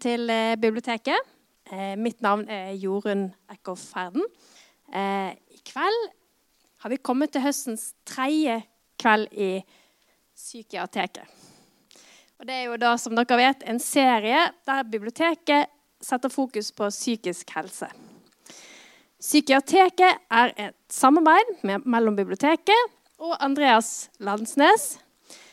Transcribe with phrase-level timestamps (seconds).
[0.00, 1.34] til eh, biblioteket.
[1.72, 4.24] Eh, mitt navn er Jorunn Eckhoff Ferden.
[4.94, 6.08] Eh, I kveld
[6.82, 8.60] har vi kommet til høstens tredje
[8.98, 9.58] kveld i
[10.38, 11.26] Psykiateket.
[12.38, 15.66] Og det er jo da, som dere vet, en serie der biblioteket
[16.00, 17.88] setter fokus på psykisk helse.
[19.18, 25.00] Psykiateket er et samarbeid mellom biblioteket og Andreas Landsnes,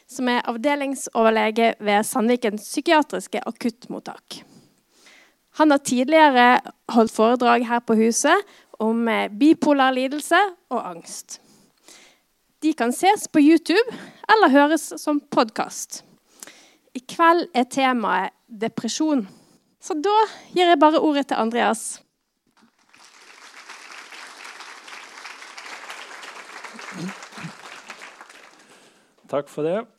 [0.08, 4.42] som er avdelingsoverlege ved Sandvikens psykiatriske akuttmottak.
[5.56, 6.60] Han har tidligere
[6.92, 11.40] holdt foredrag her på huset om eh, bipolar lidelse og angst.
[12.64, 13.96] De kan ses på YouTube
[14.32, 16.04] eller høres som podkast.
[16.96, 19.26] I kveld er temaet depresjon.
[19.80, 20.16] Så da
[20.56, 22.02] gir jeg bare ordet til Andreas.
[29.30, 29.95] Takk for det.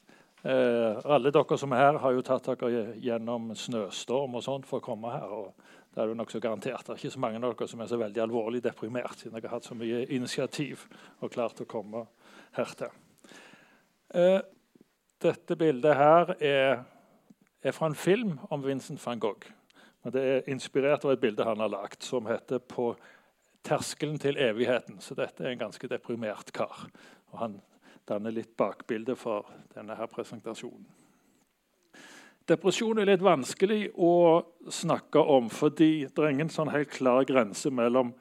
[0.46, 4.78] Eh, alle dere som er her, har jo tatt dere gjennom snøstorm og sånt for
[4.78, 5.26] å komme her.
[5.26, 5.54] og
[5.96, 6.84] det er jo nokså garantert.
[6.84, 9.48] Det er ikke så mange av dere som er så veldig alvorlig deprimert, siden dere
[9.48, 10.84] har hatt så mye initiativ
[11.24, 12.04] og klart å komme
[12.58, 12.92] hertil.
[14.14, 14.38] Eh,
[15.24, 16.84] dette bildet her er,
[17.64, 19.48] er, fra en film om Vincent van Gogh.
[20.04, 22.94] Men det er inspirert av et bilde han har lagd, som heter 'På
[23.64, 25.00] terskelen til evigheten'.
[25.00, 26.86] Så dette er en ganske deprimert kar.
[27.32, 27.62] Og han
[28.06, 30.86] danner litt bakbilde for denne her presentasjonen.
[32.46, 37.72] Depresjon er litt vanskelig å snakke om, fordi det er ingen sånn helt klar grense
[37.74, 38.12] mellom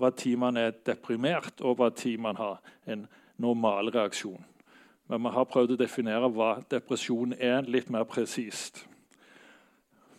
[0.00, 3.04] hva tid man er deprimert, og hva tid man har en
[3.36, 4.40] normal reaksjon.
[5.12, 8.86] Men vi har prøvd å definere hva depresjon er, litt mer presist.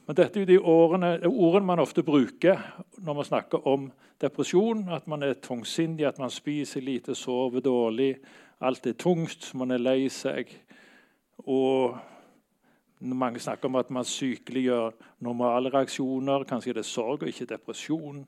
[0.06, 2.62] Men dette er de ordene, ordene man ofte bruker
[3.02, 3.88] når man snakker om
[4.22, 4.84] depresjon.
[4.94, 8.14] At man er tungsindig, at man spiser lite, sover dårlig,
[8.60, 10.52] Alt er tungt, man er lei seg.
[11.44, 11.98] Og
[13.00, 16.46] mange snakker om at man sykeliggjør normale reaksjoner.
[16.48, 18.24] Kanskje er sorg og ikke depresjon.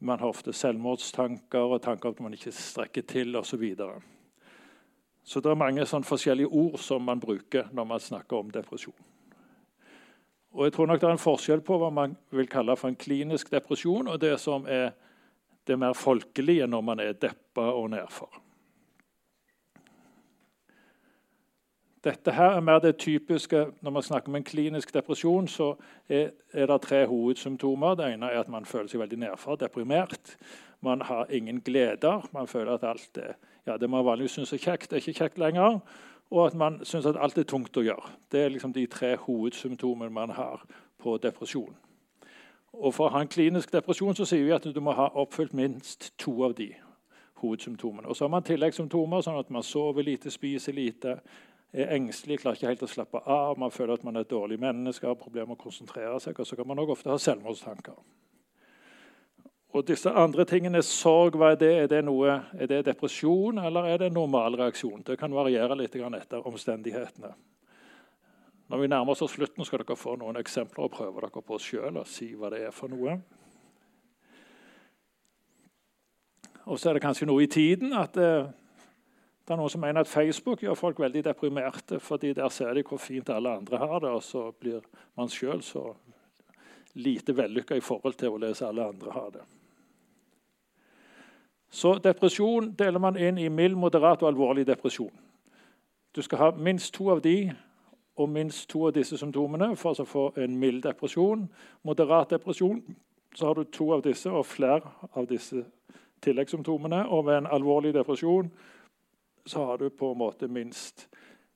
[0.00, 3.50] Man har ofte selvmordstanker og tanker om at man ikke strekker til osv.
[3.50, 4.00] Så, videre.
[5.24, 9.06] så det er mange forskjellige ord som man bruker når man snakker om depresjon.
[10.52, 12.96] Og jeg tror nok Det er en forskjell på hva man vil kalle for en
[12.96, 14.90] klinisk depresjon, og det som er
[15.66, 18.49] det mer folkelige når man er deppa og nedfor.
[22.04, 25.74] Dette her er mer det typiske Når man snakker om en klinisk depresjon, så
[26.08, 27.94] er, er det tre hovedsymptomer.
[27.94, 30.36] Det ene er at man føler seg veldig nedfor, deprimert.
[30.80, 32.28] Man har ingen gleder.
[32.32, 35.38] Man føler at alt er, ja, det man vanligvis syns er kjekt, er ikke kjekt
[35.38, 35.80] lenger.
[36.30, 38.16] Og at man syns at alt er tungt å gjøre.
[38.32, 40.64] Det er liksom de tre hovedsymptomene man har
[40.98, 41.76] på depresjon.
[42.72, 45.52] Og For å ha en klinisk depresjon så sier vi at du må ha oppfylt
[45.52, 46.70] minst to av de
[47.42, 48.08] hovedsymptomene.
[48.08, 51.18] Og Så har man tilleggssymptomer, sånn at man sover lite, spiser lite,
[51.72, 54.58] er engstelig, klarer ikke helt å slappe av, man føler at man er et dårlig
[54.60, 56.38] menneske, har problemer med å konsentrere seg.
[56.40, 58.00] Og så kan man også ofte ha selvmordstanker.
[59.70, 61.70] Og disse andre tingene, sorg, hva er det?
[61.84, 65.04] Er det, noe, er det depresjon eller er det en normal reaksjon?
[65.06, 67.30] Det kan variere litt etter omstendighetene.
[68.70, 71.68] Når vi nærmer oss slutten, skal dere få noen eksempler og prøve dere på oss
[71.70, 73.16] sjøl og si hva det er for noe.
[76.66, 78.50] Og så er det kanskje noe i tiden at eh,
[79.50, 82.84] det er noen som mener at Facebook gjør folk veldig deprimerte, fordi der ser de
[82.86, 84.84] hvor fint alle andre har det, og så blir
[85.18, 85.88] man sjøl så
[86.94, 89.42] lite vellykka i forhold til å lese alle andre har det.
[91.70, 95.10] Så depresjon deler man inn i mild, moderat og alvorlig depresjon.
[96.14, 97.50] Du skal ha minst to av de
[98.14, 101.48] og minst to av disse symptomene for å få en mild depresjon.
[101.82, 102.84] Moderat depresjon
[103.34, 105.64] så har du to av disse og flere av disse
[106.22, 107.08] tilleggssymptomene.
[107.08, 108.50] Og ved en alvorlig depresjon
[109.50, 111.08] så har du på en måte minst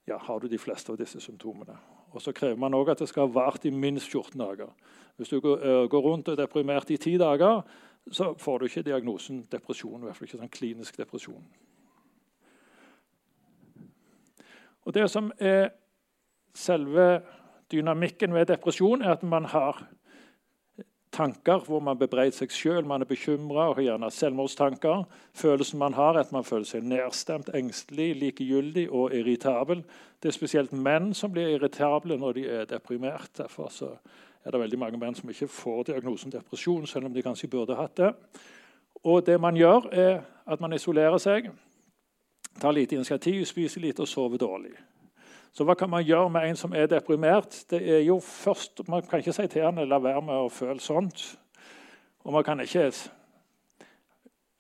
[0.06, 1.76] ja, har du de fleste av disse symptomene.
[2.14, 4.70] Og Så krever man òg at det skal ha vart i minst 14 dager.
[5.16, 7.62] Hvis du går, uh, rundt og er deprimert i 10 dager,
[8.10, 10.00] så får du ikke diagnosen depresjon.
[10.00, 11.44] i hvert fall ikke sånn klinisk depresjon.
[14.84, 15.70] Og Det som er
[16.54, 17.22] selve
[17.72, 19.88] dynamikken ved depresjon, er at man har
[21.14, 25.04] tanker hvor man bebreider seg sjøl, man er bekymra og har gjerne selvmordstanker.
[25.38, 29.84] Følelsen man har, er at man føler seg nedstemt, engstelig, likegyldig og irritabel.
[30.22, 33.30] Det er spesielt menn som blir irritable når de er deprimert.
[33.38, 33.70] Derfor
[34.44, 37.78] er det veldig mange menn som ikke får diagnosen depresjon, selv om de kanskje burde
[37.78, 38.12] hatt det.
[39.04, 41.50] Og det man gjør, er at man isolerer seg,
[42.60, 44.74] tar lite initiativ, spiser lite og sover dårlig.
[45.54, 47.60] Så hva kan man gjøre med en som er deprimert?
[47.70, 50.80] Det er jo først, Man kan ikke si til han la være med å føle
[50.82, 51.38] sånt.
[52.24, 52.90] Og man kan ikke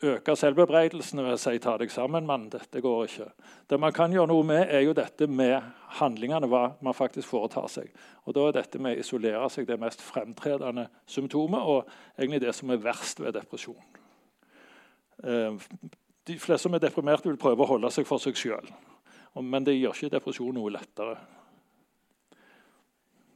[0.04, 2.50] øke selvbebreidelsen ved å si 'ta deg sammen, mann'.
[2.50, 3.30] Dette går ikke.
[3.70, 7.68] Det man kan gjøre noe med, er jo dette med handlingene, hva man faktisk foretar
[7.68, 7.90] seg.
[8.26, 11.88] Og Da er dette med å isolere seg det mest fremtredende symptomet, og
[12.18, 13.82] egentlig det som er verst ved depresjon.
[15.24, 15.58] Eh,
[16.26, 18.70] de fleste som er deprimerte, vil prøve å holde seg for seg sjøl.
[19.42, 21.16] Men det gjør ikke depresjon noe lettere.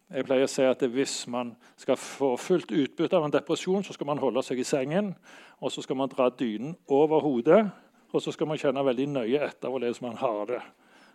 [0.08, 3.92] Jeg pleier å si at Hvis man skal få fullt utbytte av en depresjon, så
[3.92, 5.14] skal man holde seg i sengen,
[5.60, 7.66] og så skal man dra dynen over hodet,
[8.12, 10.62] og så skal man kjenne veldig nøye etter hvordan man har det.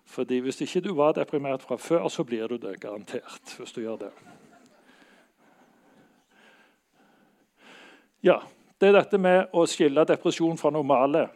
[0.06, 3.56] Fordi Hvis ikke du var deprimert fra før, så blir du det garantert.
[3.58, 4.12] hvis du gjør det.
[8.24, 8.40] Ja,
[8.80, 11.30] Det er dette med å skille depresjon fra normale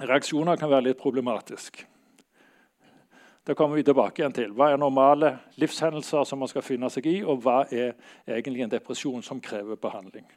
[0.00, 1.86] reaksjoner kan være litt problematisk.
[3.44, 4.52] Det kommer vi tilbake igjen til.
[4.54, 7.96] Hva er normale livshendelser som man skal finne seg i, og hva er
[8.30, 10.28] egentlig en depresjon som krever behandling?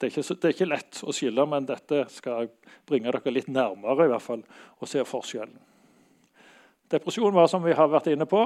[0.00, 2.48] Det er, ikke, det er ikke lett å skille, men dette skal
[2.88, 4.46] bringe dere litt nærmere i hvert fall,
[4.80, 5.58] og se forskjellen.
[6.90, 8.40] Depresjon var som vi har vært inne på,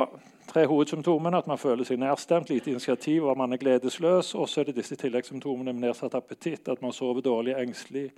[0.50, 1.38] tre hovedsymptomene.
[1.38, 4.34] At man føler seg nærstemt, lite initiativ, og man er gledesløs.
[4.36, 8.10] Og så er det disse tilleggssymptomene med nedsatt appetitt, at man sover dårlig, engstelig,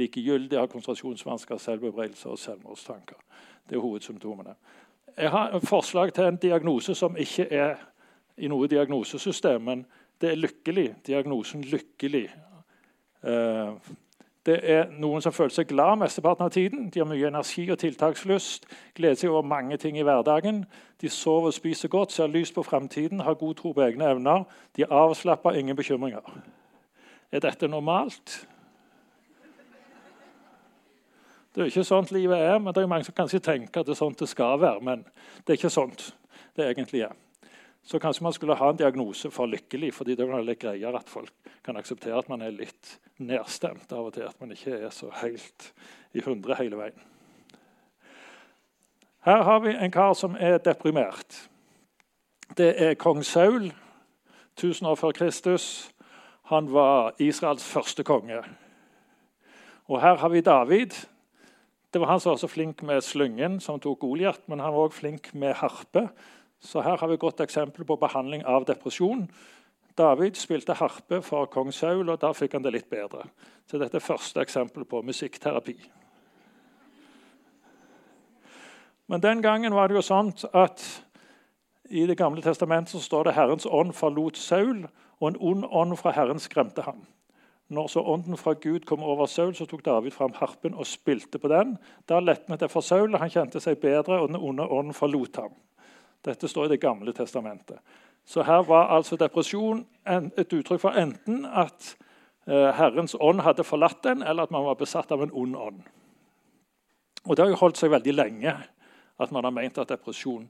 [0.00, 3.20] likegyldig, har konsentrasjonsvansker, selvbebreidelser og selvmordstanker.
[3.68, 4.56] Det er hovedsymptomene.
[5.16, 7.74] Jeg har et forslag til en diagnose som ikke er
[8.36, 9.84] i noe diagnosesystem, men
[10.20, 10.94] det er lykkelig.
[11.06, 12.24] Diagnosen lykkelig.
[13.22, 13.92] Eh,
[14.46, 16.88] det er noen som føler seg glad mesteparten av tiden.
[16.92, 20.64] De har mye energi og tiltakslyst, gleder seg over mange ting i hverdagen.
[21.00, 24.44] De sover og spiser godt, ser lyst på framtiden, har god tro på egne evner.
[24.76, 26.26] De er avslappa, ingen bekymringer.
[27.32, 28.42] Er dette normalt?
[31.54, 33.94] Det er ikke sånt livet er, men det er mange som kanskje tenker at det
[33.94, 34.80] er sånt det skal være.
[34.82, 35.04] Men
[35.46, 36.08] det er ikke sånt
[36.56, 37.12] det egentlig er.
[37.84, 41.08] Så kanskje man skulle ha en diagnose for lykkelig, fordi det er litt greiere at
[41.08, 41.30] folk
[41.64, 44.26] kan akseptere at man er litt nedstemt av og til.
[44.26, 45.70] At man ikke er så helt
[46.14, 46.98] i hundre hele veien.
[49.24, 51.38] Her har vi en kar som er deprimert.
[52.56, 53.70] Det er kong Saul,
[54.58, 55.90] 1000 år før Kristus.
[56.50, 58.42] Han var Israels første konge.
[59.86, 60.92] Og her har vi David,
[61.94, 64.88] det var han som var så flink med slyngen, som tok Goliat, men han var
[64.88, 66.08] også flink med harpe.
[66.58, 69.28] Så her har vi et godt eksempel på behandling av depresjon.
[69.94, 73.28] David spilte harpe for kong Saul, og da fikk han det litt bedre.
[73.70, 75.76] Så dette er første eksempel på musikkterapi.
[79.06, 80.82] Men den gangen var det jo sånn at
[81.94, 84.88] i Det gamle testamentet så står det Herrens ånd forlot Saul,
[85.20, 87.04] og en ond ånd fra Herren skremte ham.
[87.74, 91.40] Når så ånden fra Gud kom over Saul, så tok David fram harpen og spilte
[91.42, 91.76] på den.
[92.08, 95.56] Da letnet det for Saul, han kjente seg bedre, og den onde ånden forlot ham.
[96.24, 97.80] Dette står i Det gamle testamentet.
[98.24, 101.96] Så her var altså depresjon et uttrykk for enten at
[102.48, 105.82] eh, Herrens ånd hadde forlatt en, eller at man var besatt av en ond ånd.
[107.24, 108.56] Og Det har jo holdt seg veldig lenge
[109.20, 110.48] at man har ment at depresjon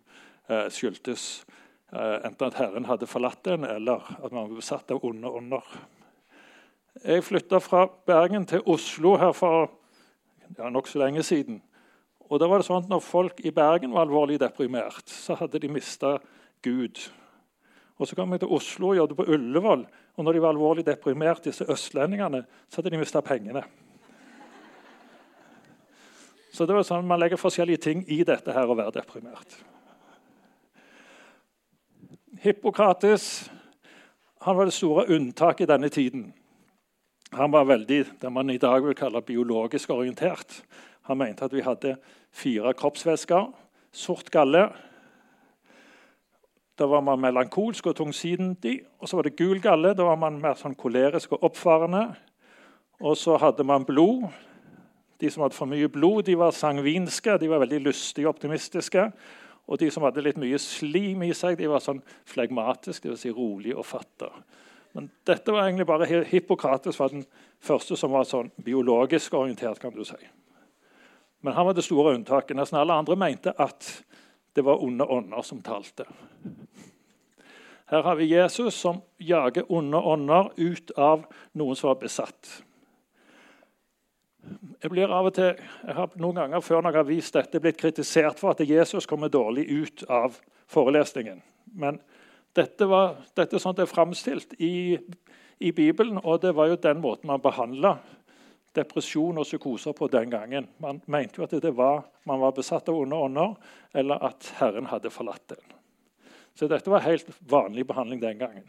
[0.49, 1.45] eh, skyldtes
[1.93, 5.75] eh, enten at Herren hadde forlatt en, eller at man var besatt av onde ånder.
[7.03, 9.73] Jeg flytta fra Bergen til Oslo her for
[10.55, 11.59] ja, nokså lenge siden.
[12.31, 15.59] Og da var det sånn at Når folk i Bergen var alvorlig deprimert, så hadde
[15.59, 16.19] de mista
[16.63, 17.01] Gud.
[17.99, 19.87] Og Så kom jeg til Oslo og jobbet på Ullevål.
[20.17, 23.65] Og når de var alvorlig deprimert, disse østlendingene, så hadde de mista pengene.
[26.53, 29.59] Så det var sånn Man legger forskjellige ting i dette her å være deprimert.
[32.39, 33.51] Hippokrates
[34.45, 36.35] han var det store unntaket i denne tiden.
[37.35, 40.61] Han var veldig det man i dag vil kalle biologisk orientert.
[41.09, 41.97] Han mente at vi hadde
[42.31, 43.49] fire kroppsvæsker.
[43.93, 44.69] Sort galle.
[46.79, 48.81] Da var man melankolsk og tungsidig.
[48.99, 49.97] Og så var det gul galle.
[49.99, 52.07] Da var man mer sånn kolerisk og oppfarende.
[53.03, 54.29] Og så hadde man blod.
[55.19, 57.39] De som hadde for mye blod, de var sangvinske.
[57.43, 59.09] De var veldig lystige og optimistiske.
[59.67, 63.27] Og de som hadde litt mye slim i seg, de var sånn flegmatiske, dvs.
[63.27, 64.35] Si rolig og fatter.
[64.95, 67.25] Men dette var egentlig bare Hippokrates var den
[67.63, 69.81] første som var sånn biologisk orientert.
[69.83, 70.19] kan du si.
[71.43, 72.57] Men han var det store unntaket.
[72.57, 73.89] Nesten alle andre mente at
[74.55, 76.07] det var onde ånder som talte.
[77.91, 82.63] Her har vi Jesus som jager onde ånder ut av noen som var besatt.
[84.83, 87.61] Jeg blir av og til, jeg har noen ganger før når jeg har vist dette,
[87.61, 90.37] blitt kritisert for at Jesus kommer dårlig ut av
[90.71, 91.43] forelesningen.
[91.75, 91.99] Men
[92.55, 94.99] dette, var, dette sånn det er framstilt i,
[95.59, 97.97] i, Bibelen, og det var jo den måten man behandla
[98.75, 100.69] depresjon og psykoser på den gangen.
[100.83, 103.55] Man mente jo at det var, man var besatt av onde ånder,
[103.95, 105.75] eller at Herren hadde forlatt den.
[106.55, 108.67] Så dette var helt vanlig behandling den gangen.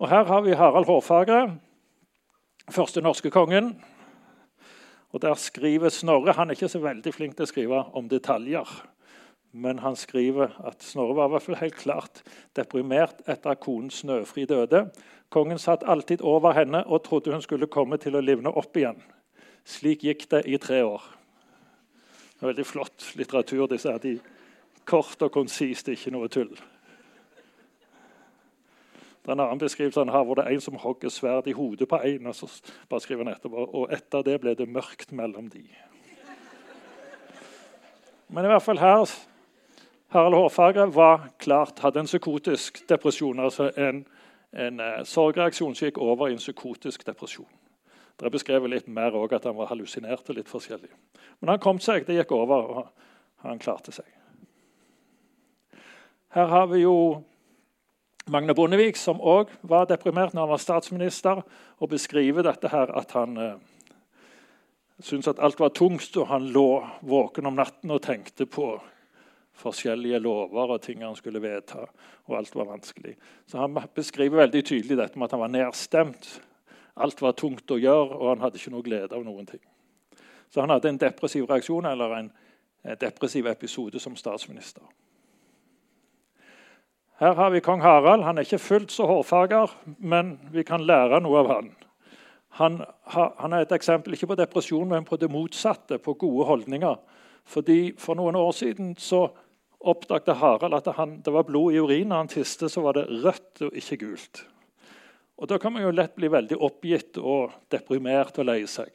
[0.00, 1.58] Og Her har vi Harald Hårfagre,
[2.72, 3.74] første norske kongen.
[5.12, 8.68] Og Der skriver Snorre Han er ikke så veldig flink til å skrive om detaljer.
[9.52, 12.20] Men han skriver at Snorre var i hvert fall helt klart
[12.56, 14.84] deprimert etter at konen Snøfri døde.
[15.30, 19.00] Kongen satt alltid over henne og trodde hun skulle komme til å livne opp igjen.
[19.66, 21.02] Slik gikk det i tre år.
[22.38, 23.66] Det er veldig flott litteratur.
[23.66, 24.18] disse de
[24.84, 26.50] Kort og konsist, ikke noe tull.
[29.20, 31.54] Det er en annen beskrivelse han har, hvor det er en som hogger sverd i
[31.54, 32.48] hodet på en, og så
[32.88, 35.62] bare skriver han etterpå, og etter det ble det mørkt mellom de.
[38.28, 39.04] Men i hvert fall her
[40.10, 43.40] Harald Hårfagre var klart, hadde en psykotisk depresjon.
[43.40, 44.06] altså en,
[44.52, 47.46] en uh, sorgreaksjon som gikk over i en psykotisk depresjon.
[48.18, 50.90] Det er beskrevet litt mer også at han var hallusinert og litt forskjellig.
[51.40, 54.04] Men han kom seg, det gikk over, og han klarte seg.
[56.34, 57.22] Her har vi jo
[58.30, 61.40] Magne Bondevik, som òg var deprimert når han var statsminister,
[61.78, 63.56] og beskriver dette her at han eh,
[64.98, 68.74] syntes at alt var tungt, og han lå våken om natten og tenkte på
[69.60, 71.84] forskjellige lover og ting han skulle vedta,
[72.26, 73.16] og alt var vanskelig.
[73.46, 76.40] Så Han beskriver veldig tydelig dette med at han var nedstemt.
[76.96, 79.62] Alt var tungt å gjøre, og han hadde ikke noe glede av noen ting.
[80.50, 82.32] Så han hadde en depressiv reaksjon eller en
[83.00, 84.82] depressiv episode som statsminister.
[87.20, 88.24] Her har vi kong Harald.
[88.24, 91.70] Han er ikke fullt så hårfager, men vi kan lære noe av han.
[92.58, 92.80] Han,
[93.12, 96.96] han er et eksempel ikke på depresjon, men på det motsatte, på gode holdninger.
[97.44, 99.28] Fordi For noen år siden så
[99.80, 102.12] oppdaget Harald at han, det var blod i urinen.
[102.12, 104.44] Han tiste, så var det rødt og ikke gult.
[105.40, 108.90] Og Da kan man jo lett bli veldig oppgitt og deprimert og lei seg.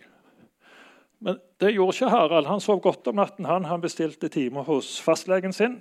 [1.26, 2.46] Men det gjorde ikke Harald.
[2.46, 3.48] Han sov godt om natten.
[3.50, 5.80] Han, han bestilte time hos fastlegen sin.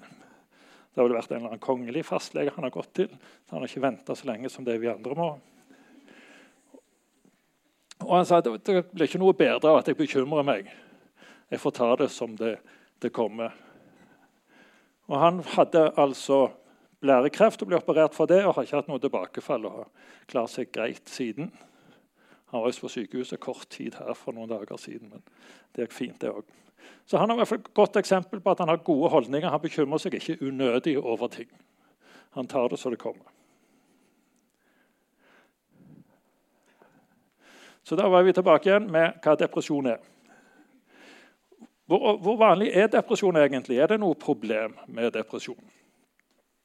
[0.94, 3.10] Det har vært en eller annen kongelig fastlege han har gått til.
[3.44, 5.28] så Han har ikke venta så lenge som det vi andre må.
[8.04, 10.70] Og Han sa at det blir ikke noe bedre av at jeg bekymrer meg.
[11.50, 12.56] Jeg får ta det som det,
[13.02, 13.52] det kommer.
[15.06, 16.48] Og Han hadde altså
[17.00, 19.66] blærekreft og ble operert for det og har ikke hatt noe tilbakefall.
[19.66, 19.88] og har
[20.26, 21.52] klart seg greit siden.
[22.52, 25.22] Han var på sykehuset kort tid her for noen dager siden, men
[25.74, 26.60] det gikk fint, det også.
[27.06, 29.50] Så han har et godt eksempel på at han har gode holdninger.
[29.50, 31.48] Han bekymrer seg ikke unødig over ting.
[32.36, 33.26] Han tar det så det kommer.
[37.84, 40.00] Så da var vi tilbake igjen med hva depresjon er.
[41.86, 43.78] Hvor, hvor vanlig er depresjon egentlig?
[43.78, 45.60] Er det noe problem med depresjon?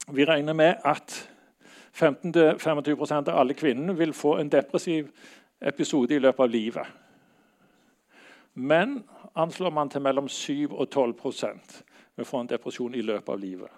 [0.09, 1.15] Vi regner med at
[1.93, 5.11] 15-25 av alle kvinnene vil få en depressiv
[5.61, 6.87] episode i løpet av livet.
[8.53, 9.03] Men
[9.35, 11.13] anslår man til mellom 7 og 12
[12.15, 13.69] vil få en depresjon i løpet av livet.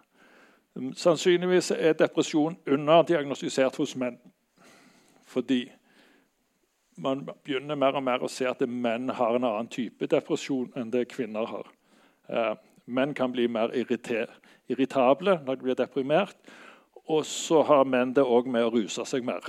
[0.96, 4.18] Sannsynligvis er depresjon underdiagnostisert hos menn.
[5.28, 5.66] Fordi
[7.02, 10.92] man begynner mer og mer å se at menn har en annen type depresjon enn
[10.94, 11.70] det kvinner har.
[12.30, 12.54] Eh,
[12.86, 16.38] menn kan bli mer irritable når de blir deprimert.
[17.10, 19.42] Og så har menn det òg med å ruse seg mer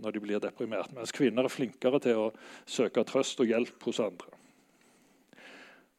[0.00, 0.92] når de blir deprimert.
[0.96, 2.28] Mens kvinner er flinkere til å
[2.64, 4.30] søke trøst og hjelp hos andre.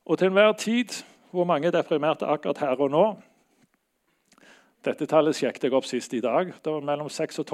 [0.08, 0.96] Og til enhver tid
[1.32, 3.06] hvor mange er deprimerte akkurat her og nå
[4.82, 6.54] Dette tallet sjekket jeg opp sist i dag.
[6.64, 7.52] Det var mellom 6 og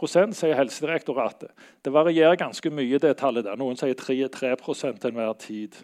[0.00, 1.52] 12% sier Helsedirektoratet.
[1.84, 3.58] Det varierer ganske mye, det tallet der.
[3.60, 5.76] Noen sier 3, 3 til enhver tid.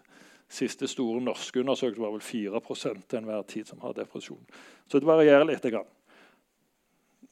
[0.52, 2.62] Siste store norske undersøkelse var vel 4
[3.08, 4.44] til enhver tid som har depresjon.
[4.88, 5.68] Så det varierer litt.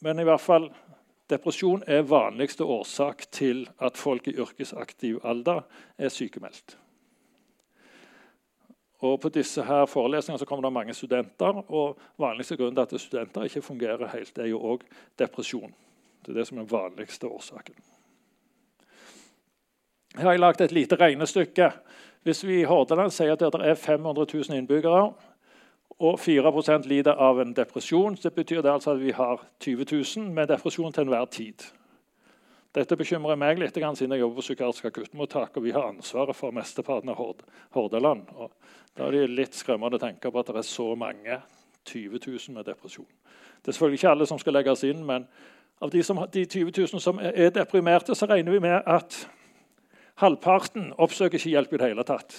[0.00, 0.70] Men i hvert fall,
[1.28, 5.64] depresjon er vanligste årsak til at folk i yrkesaktiv alder
[5.98, 6.79] er sykemeldt.
[9.00, 11.62] Og På disse her forelesningene kommer det mange studenter.
[11.72, 14.80] og Vanligste grunnen til at studenter ikke fungerer helt, er jo òg
[15.18, 15.72] depresjon.
[16.26, 17.74] Det er det som er den vanligste årsaken.
[20.16, 21.72] Her har jeg lagt et lite regnestykke.
[22.22, 25.12] Hvis vi i Hordaland sier at det er 500 000 innbyggere,
[26.00, 29.84] og 4% lider av en depresjon, så betyr det altså at vi har 20
[30.16, 31.64] 000 med depresjon til enhver tid.
[32.70, 36.54] Dette bekymrer meg litt, siden jeg jobber på psykiatrisk akuttmottak og vi har ansvaret for
[36.54, 37.40] mesteparten av Hord
[37.74, 38.28] Hordaland.
[38.38, 38.52] Og
[38.94, 41.40] da er det litt skremmende å tenke på at det er så mange,
[41.90, 43.08] 20 000 med depresjon.
[43.64, 45.26] Det er selvfølgelig ikke alle som skal legges inn, men
[45.82, 49.18] av de, som, de 20 000 som er deprimerte, så regner vi med at
[50.20, 52.36] halvparten oppsøker ikke hjelp i det hele tatt.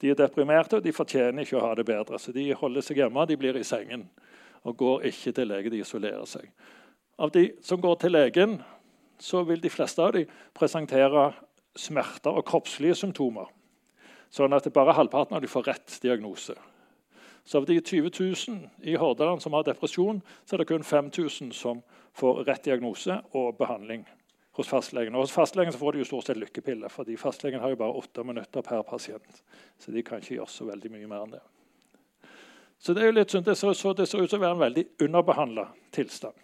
[0.00, 2.18] De er deprimerte, og de fortjener ikke å ha det bedre.
[2.18, 4.08] Så de holder seg hjemme, de blir i sengen
[4.64, 5.70] og går ikke til lege.
[5.70, 6.48] De isolerer seg.
[7.20, 8.56] Av de som går til legen,
[9.18, 11.30] så vil de fleste av dem presentere
[11.76, 13.50] smerter og kroppslige symptomer.
[14.34, 16.56] Sånn at det bare halvparten av dem får rett diagnose.
[17.44, 18.10] Så av de 20
[18.48, 21.82] 000 i Hordaland som har depresjon, så er det kun 5000 som
[22.16, 24.06] får rett diagnose og behandling
[24.56, 25.14] hos fastlegen.
[25.14, 27.98] Og hos fastlegen så får de jo stort sett lykkepiller, fordi fastlegen har jo bare
[28.00, 29.42] åtte minutter per pasient.
[29.78, 31.42] Så de kan ikke gjøre så veldig mye mer enn det.
[32.78, 34.84] Så det, er jo litt det, ser, det ser ut som å være en veldig
[35.06, 36.36] underbehandla tilstand.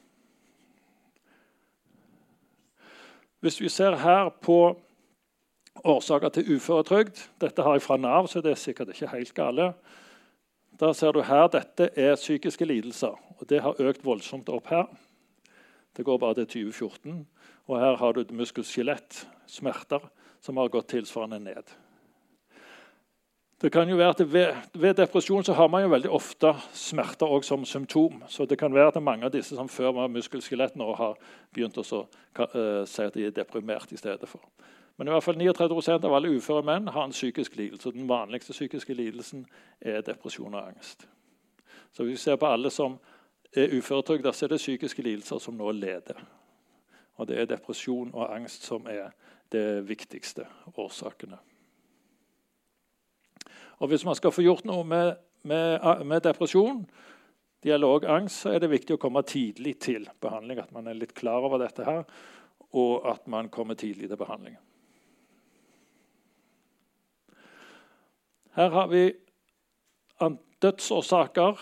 [3.40, 4.76] Hvis vi ser her på
[5.84, 9.72] årsaker til uføretrygd Dette har jeg fra Nav, så det er sikkert ikke helt gale.
[10.80, 14.86] Da ser du her, Dette er psykiske lidelser, og det har økt voldsomt opp her.
[15.96, 17.26] Det går bare til 2014.
[17.68, 20.04] Og her har du muskel-skjelett, smerter,
[20.40, 21.72] som har gått tilsvarende ned.
[23.60, 27.26] Det kan jo være at ved, ved, depresjon så har man jo veldig ofte smerter
[27.26, 28.22] også som symptom.
[28.28, 31.18] Så det kan være at mange av disse som før var muskel-skjelett, nå har
[31.52, 34.40] begynt å uh, si at de er deprimert i stedet for.
[34.96, 37.92] Men i hvert fall 39% av alle uføre menn har en psykisk lidelse.
[37.92, 39.44] Den vanligste psykiske lidelsen
[39.80, 41.04] er depresjon og angst.
[41.92, 42.96] Så hvis vi ser på alle som
[43.56, 46.24] er uføretrygda, så er det psykiske lidelser som nå leder.
[47.20, 49.12] Og det er depresjon og angst som er
[49.52, 51.36] de viktigste årsakene.
[53.80, 56.82] Og Hvis man skal få gjort noe med, med, med depresjon,
[57.60, 60.60] det gjelder òg angst, så er det viktig å komme tidlig til behandling.
[60.60, 62.04] At man er litt klar over dette her,
[62.76, 64.56] og at man kommer tidlig til behandling.
[68.56, 69.04] Her har vi
[70.60, 71.60] dødsårsaker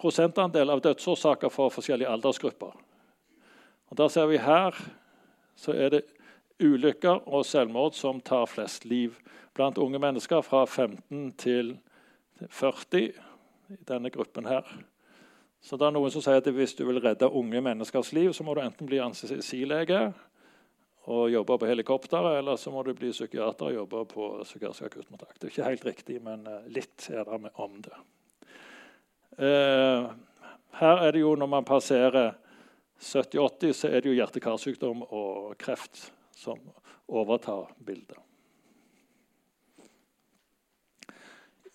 [0.00, 2.72] prosentandel av dødsårsaker for forskjellige aldersgrupper.
[3.90, 4.76] Og Der ser vi her
[5.56, 6.02] så er det
[6.60, 9.18] ulykker og selvmord som tar flest liv
[9.54, 11.74] blant unge mennesker fra 15 til
[12.48, 13.10] 40
[13.70, 14.66] i denne gruppen her.
[15.60, 18.44] Så det er noen som sier at hvis du vil redde unge menneskers liv, så
[18.46, 20.10] må du enten bli anestesilege
[21.10, 25.36] og jobbe på helikopteret, eller så må du bli psykiater og jobbe på psykiatrisk akuttmottak.
[25.36, 28.00] Det er ikke helt riktig, men eh, litt er det om det.
[29.40, 30.10] Eh,
[30.80, 32.34] her er det jo når man passerer
[33.00, 36.60] 70-80, så er det jo hjerte-karsykdom og kreft som
[37.08, 38.18] overtar bildet.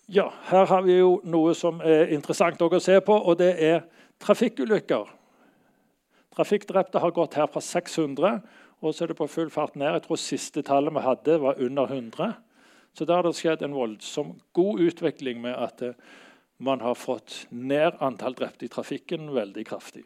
[0.06, 3.80] Ja, her har vi jo noe som er interessant å se på, og det er
[4.22, 5.08] trafikkulykker.
[6.36, 8.36] Trafikkdrepte har gått her fra 600,
[8.84, 9.96] og så er det på full fart ned.
[9.96, 12.36] Jeg tror siste tallet vi hadde, var under 100.
[12.94, 15.82] Så der har det skjedd en voldsom god utvikling med at
[16.62, 20.04] man har fått ned antall drepte i trafikken veldig kraftig.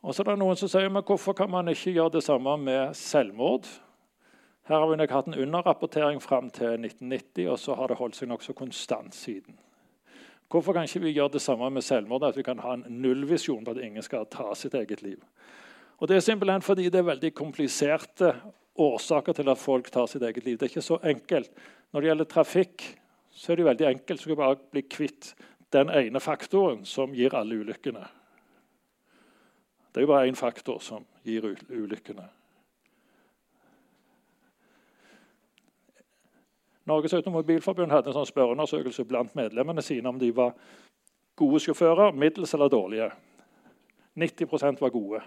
[0.00, 2.56] Og så er det noen som sier men hvorfor kan man ikke gjøre det samme
[2.64, 3.68] med selvmord.
[4.70, 8.14] Her har vi nok hatt en underrapportering fram til 1990, og så har det holdt
[8.14, 9.56] seg nokså konstant siden.
[10.46, 12.22] Hvorfor kan ikke vi gjøre det samme med selvmord?
[12.28, 15.18] At vi kan ha en nullvisjon på at ingen skal ta sitt eget liv.
[15.98, 18.32] Og Det er simpelthen fordi det er veldig kompliserte
[18.78, 20.58] årsaker til at folk tar sitt eget liv.
[20.58, 21.50] Det er ikke så enkelt.
[21.90, 22.88] Når det gjelder trafikk,
[23.30, 24.20] så er det veldig enkelt.
[24.20, 25.34] Så skal bare bli kvitt
[25.72, 28.06] den ene faktoren som gir alle ulykkene.
[29.90, 32.30] Det er jo bare én faktor som gir ulykkene.
[36.88, 40.54] Norges Automobilforbund hadde en sånn spørreundersøkelse blant medlemmene sine om de var
[41.36, 43.10] gode sjåfører, middels eller dårlige.
[44.20, 45.20] 90% var gode.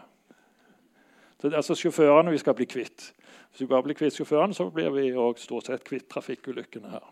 [1.37, 3.09] Så det er altså sjåførene vi skal bli kvitt.
[3.51, 7.05] Hvis vi bare blir kvitt sjåførene, så blir vi også stort sett kvitt trafikkulykkene her.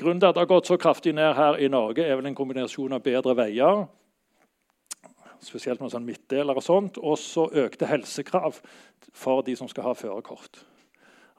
[0.00, 2.34] Grunnen til at det har gått så kraftig ned her i Norge, er vel en
[2.34, 3.84] kombinasjon av bedre veier,
[5.44, 8.58] spesielt med sånn midtdeler og sånt, og så økte helsekrav
[9.12, 10.62] for de som skal ha førerkort.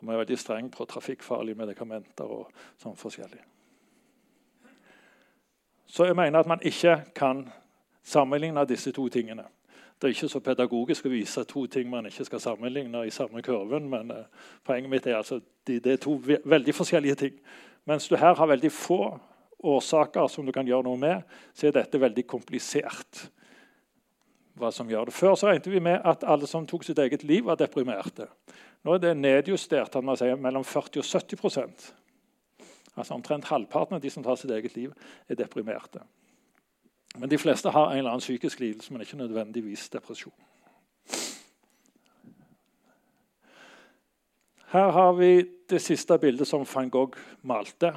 [0.01, 3.41] Vi er veldig streng på trafikkfarlige medikamenter og sånn forskjellig.
[5.91, 7.43] Så jeg mener at man ikke kan
[8.03, 9.43] sammenligne disse to tingene.
[10.01, 13.43] Det er ikke så pedagogisk å vise to ting man ikke skal sammenligne i samme
[13.45, 14.23] kurven, men uh,
[14.65, 15.37] poenget mitt er altså
[15.67, 17.35] de, det er to veldig forskjellige ting.
[17.85, 19.03] Mens du her har veldig få
[19.61, 21.21] årsaker som du kan gjøre noe med,
[21.53, 23.27] så er dette veldig komplisert.
[24.61, 25.15] Hva som gjør det.
[25.17, 28.27] Før så regnet vi med at alle som tok sitt eget liv, var deprimerte.
[28.85, 31.91] Nå er det nedjustert sier mellom 40 og 70%
[32.91, 34.91] Altså Omtrent halvparten av de som tar sitt eget liv,
[35.29, 36.01] er deprimerte.
[37.15, 40.35] Men de fleste har en eller annen psykisk lidelse, men ikke nødvendigvis depresjon.
[44.71, 45.31] Her har vi
[45.69, 47.93] det siste bildet som van Gogh malte.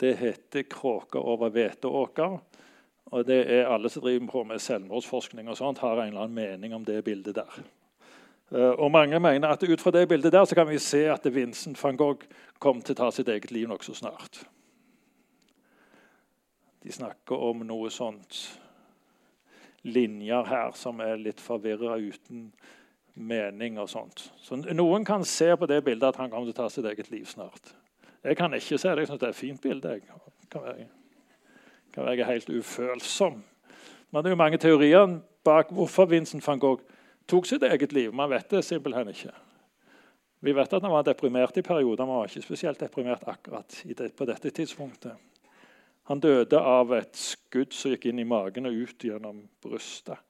[0.00, 2.40] Det heter 'Kråker over hveteåker'.
[3.14, 6.34] Og det er Alle som driver på med selvmordsforskning, og sånt, har en eller annen
[6.34, 7.60] mening om det bildet der.
[8.50, 11.34] Eh, og Mange mener at ut fra det bildet der så kan vi se at
[11.34, 12.26] Vincent van Gogh
[12.58, 14.42] kom til å ta sitt eget liv nokså snart.
[16.82, 18.60] De snakker om noe sånt
[19.82, 22.50] linjer her som er litt forvirra uten
[23.14, 24.26] mening og sånt.
[24.42, 27.10] Så Noen kan se på det bildet at han kommer til å ta sitt eget
[27.10, 27.74] liv snart.
[28.24, 29.04] Jeg kan ikke se det.
[29.04, 29.98] Jeg syns det er et fint bilde.
[30.54, 30.88] Jeg
[31.94, 33.40] kan være, helt ufølsom.
[34.10, 36.82] Men det er jo mange teorier bak hvorfor Vincent van Gogh
[37.30, 38.12] tok sitt eget liv.
[38.14, 39.32] Man vet det simpelthen ikke.
[40.44, 43.78] Vi vet at han var deprimert i perioder, men var ikke spesielt deprimert akkurat
[44.16, 45.16] på dette tidspunktet.
[46.04, 50.20] Han døde av et skudd som gikk inn i magen og ut gjennom brystet.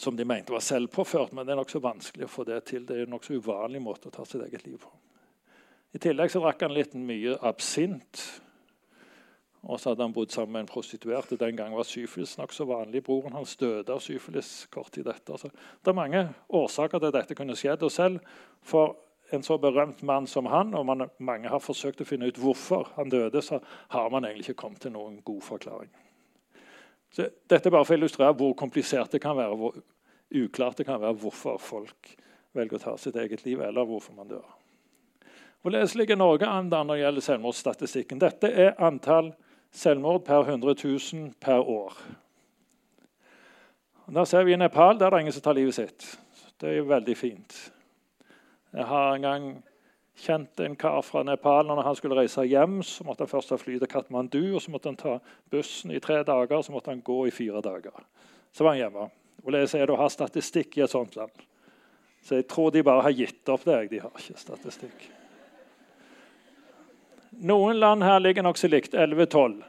[0.00, 2.86] Som de mente var selvpåført, men det er nokså vanskelig å få det til.
[2.88, 4.90] Det er en nokså uvanlig måte å ta sitt eget liv på.
[5.92, 8.24] I tillegg så drakk han litt mye absint.
[9.66, 11.32] Og så hadde han bodd sammen med en prostituert.
[11.40, 13.02] Den gang var syfilis nokså vanlig.
[13.04, 15.36] Broren hans døde av syfilis kort tid etter.
[15.40, 17.82] Så det er mange årsaker til at dette kunne skjedd.
[17.82, 18.20] Og selv
[18.62, 18.96] for
[19.34, 22.92] en så berømt mann som han, og man, mange har forsøkt å finne ut hvorfor
[22.96, 23.58] han døde, så
[23.92, 25.90] har man egentlig ikke kommet til noen god forklaring.
[27.12, 29.76] Så dette bare for å illustrere hvor komplisert det kan være, hvor
[30.38, 32.14] uklart det kan være hvorfor folk
[32.56, 34.46] velger å ta sitt eget liv, eller hvorfor man dør.
[35.64, 38.20] Hvorledes ligger Norge an når det gjelder selvmordsstatistikken?
[38.22, 39.32] Dette er antall
[39.72, 41.96] selvmord per 100 000 per år.
[44.06, 46.18] Og der ser vi I Nepal der er det ingen som tar livet sitt.
[46.60, 47.72] Det er veldig fint.
[48.72, 49.50] Jeg har en gang
[50.18, 51.66] kjent en kar fra Nepal.
[51.66, 54.54] Når han skulle reise hjem, så måtte han først ta fly til Katmandu.
[54.54, 55.18] og Så måtte han ta
[55.50, 57.94] bussen i tre dager, så måtte han gå i fire dager.
[58.52, 59.10] Så var han hjemme.
[59.44, 61.44] Og er det å ha statistikk i et sånt land?
[62.22, 63.90] Så jeg tror de bare har gitt opp det.
[63.92, 65.17] De har ikke statistikk.
[67.38, 68.94] Noen land her ligger nokså likt.
[68.94, 69.62] 11-12.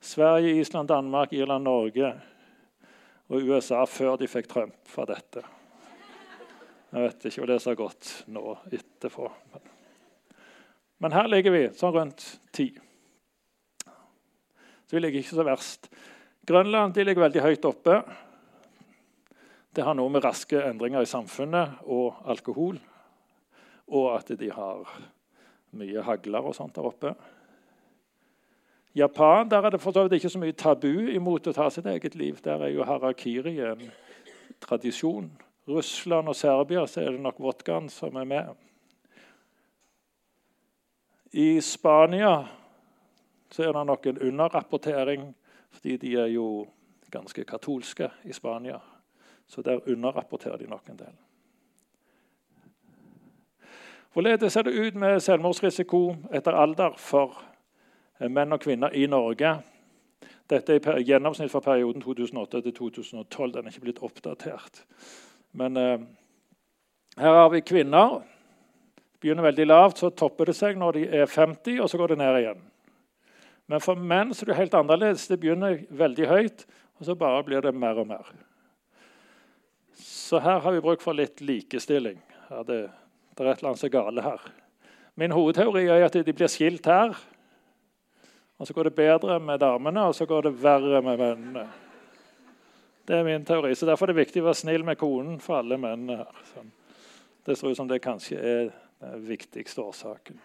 [0.00, 2.14] Sverige, Island, Danmark, Irland, Norge
[3.28, 5.42] og USA før de fikk Trump for dette.
[6.94, 9.28] Jeg vet ikke hva det har gått nå etterpå.
[11.04, 12.70] Men her ligger vi sånn rundt ti.
[13.84, 15.90] Så vi ligger ikke så verst.
[16.48, 18.00] Grønland ligger veldig høyt oppe.
[19.74, 22.78] Det har noe med raske endringer i samfunnet og alkohol
[23.92, 24.88] og at de har
[25.78, 27.14] mye hagler og sånt der oppe.
[28.94, 31.86] Japan der er det for så vidt ikke så mye tabu imot å ta sitt
[31.90, 32.38] eget liv.
[32.44, 33.88] Der er jo harakiri en
[34.62, 35.32] tradisjon.
[35.68, 38.54] Russland og Serbia så er det nok vodkaen som er med.
[41.34, 42.44] I Spania
[43.50, 45.28] så er det nok en underrapportering,
[45.70, 46.66] fordi de er jo
[47.10, 48.78] ganske katolske i Spania.
[49.46, 51.23] Så der underrapporterer de nok en del.
[54.14, 56.00] Hvorledes ser det ut med selvmordsrisiko
[56.38, 57.32] etter alder for
[58.20, 59.56] eh, menn og kvinner i Norge?
[60.46, 63.50] Dette er i gjennomsnitt for perioden 2008 til 2012.
[63.56, 64.84] Den er ikke blitt oppdatert.
[65.50, 66.06] Men eh,
[67.18, 68.20] her har vi kvinner.
[69.18, 72.22] Begynner veldig lavt, så topper det seg når de er 50, og så går det
[72.22, 72.64] ned igjen.
[73.66, 75.26] Men for menn så er det helt annerledes.
[75.26, 76.68] Det begynner veldig høyt,
[77.00, 78.34] og så bare blir det mer og mer.
[79.98, 82.22] Så her har vi bruk for litt likestilling.
[82.46, 82.84] Her det
[83.34, 84.42] det er et eller annet som er gale her.
[85.18, 87.14] Min hovedteori er at de blir skilt her.
[88.58, 91.66] Og så går det bedre med damene, og så går det verre med mennene.
[93.04, 93.74] Det er min teori.
[93.74, 96.42] så Derfor er det viktig å være snill med konen for alle mennene her.
[96.54, 96.70] Sånn.
[97.44, 98.70] Det ser ut som det kanskje er
[99.02, 100.38] den viktigste årsaken.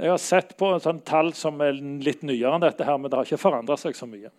[0.00, 3.10] Jeg har sett på en sånn tall som er litt nyere enn dette, her, men
[3.10, 4.30] det har ikke forandra seg så mye.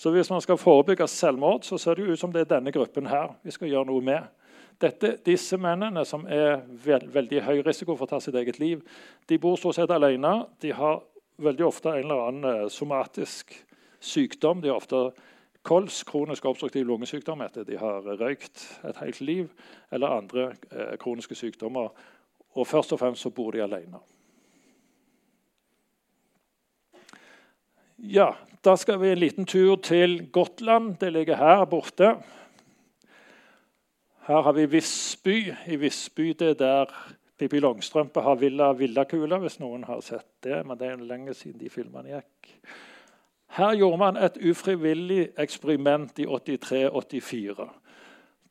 [0.00, 3.10] Så Hvis man skal forebygge selvmord, så ser det ut som det er denne gruppen
[3.10, 4.30] her vi skal gjøre noe med.
[4.80, 8.80] Dette, disse mennene som er veld, veldig høy risiko for å ta sitt eget liv,
[9.28, 10.32] de bor stort sett alene.
[10.62, 11.02] De har
[11.40, 13.52] veldig ofte en eller annen eh, somatisk
[14.00, 14.62] sykdom.
[14.64, 15.10] De har ofte
[15.68, 19.50] kols, kronisk obstruktiv lungesykdom etter de har røykt et helt liv,
[19.92, 21.92] eller andre eh, kroniske sykdommer.
[22.56, 24.00] Og først og fremst så bor de alene.
[28.00, 30.98] Ja, Da skal vi en liten tur til Gotland.
[31.00, 32.10] Det ligger her borte.
[34.26, 35.54] Her har vi Visby.
[35.66, 36.94] I Visby det er der
[37.38, 40.60] Pippi Longstrømpe har Villa Villakula, hvis noen har sett det.
[40.66, 42.50] Men det er lenge siden de filmene gikk.
[43.56, 47.68] Her gjorde man et ufrivillig eksperiment i 83-84.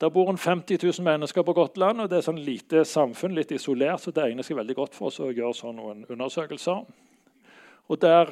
[0.02, 3.52] Der bor en 50 000 mennesker på Gotland, og det er sånn lite samfunn, litt
[3.52, 6.86] isolert, så det egner seg veldig godt for oss å gjøre sånn noen undersøkelser.
[7.90, 8.32] Og der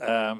[0.00, 0.34] eh,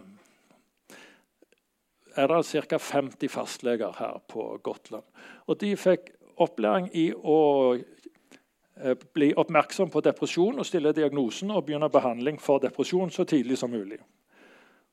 [2.16, 2.78] er det ca.
[2.78, 5.04] 50 fastleger her på Gotland.
[5.46, 7.40] Og de fikk opplæring i å
[7.76, 13.58] eh, bli oppmerksom på depresjon og stille diagnosen og begynne behandling for depresjon så tidlig
[13.60, 14.00] som mulig.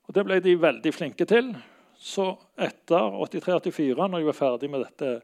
[0.07, 1.51] Og Det ble de veldig flinke til.
[1.97, 2.29] Så
[2.61, 5.21] etter 83-84, når de var ferdig med dette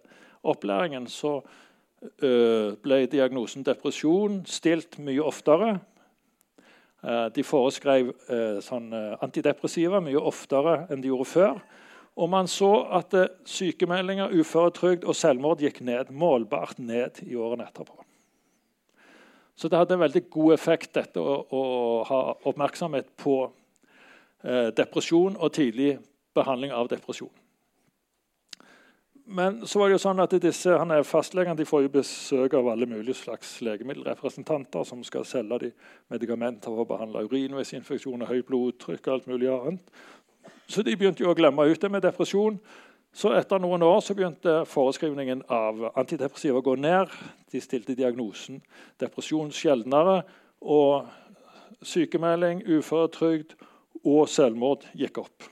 [0.49, 1.37] opplæringen, så
[2.01, 5.75] eh, ble diagnosen depresjon stilt mye oftere.
[7.03, 8.11] Eh, de foreskrev
[8.65, 11.63] sånn antidepressiva mye oftere enn de gjorde før.
[12.13, 17.65] Og man så at eh, sykemeldinger, uføretrygd og selvmord gikk ned, målbart ned i årene
[17.69, 18.03] etterpå.
[19.55, 21.63] Så det hadde en veldig god effekt dette å, å
[22.09, 23.37] ha oppmerksomhet på
[24.43, 25.95] eh, depresjon og tidlig
[26.33, 27.33] behandling av depresjon.
[29.25, 32.57] Men så var det jo sånn at disse han er fastlegene de får jo besøk
[32.59, 35.69] av alle mulige slags legemiddelrepresentanter som skal selge de
[36.11, 39.95] medikamenter for å behandle urinveisinfeksjoner, høyt blodtrykk og alt mulig annet.
[40.67, 42.57] Så de begynte å glemme ut det med depresjon.
[43.13, 47.11] Så etter noen år begynte foreskrivningen av antidepressiva å gå ned.
[47.53, 48.61] De stilte diagnosen
[49.01, 50.23] depresjon sjeldnere.
[50.63, 51.05] Og
[51.83, 53.53] sykemelding, uføretrygd
[54.07, 55.49] og selvmord gikk opp.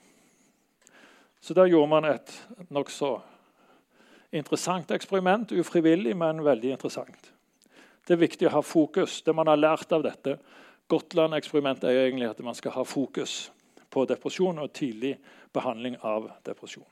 [1.42, 2.34] Så der gjorde man et
[2.70, 3.16] nokså
[4.32, 5.52] interessant eksperiment.
[5.52, 7.32] Ufrivillig, men veldig interessant.
[8.08, 9.22] Det er viktig å ha fokus.
[9.22, 10.40] Det man har lært av dette
[10.92, 13.52] Gotland-eksperimentet er egentlig at man skal ha fokus
[13.92, 15.18] på depresjon og tidlig
[15.54, 16.88] behandling av depresjon.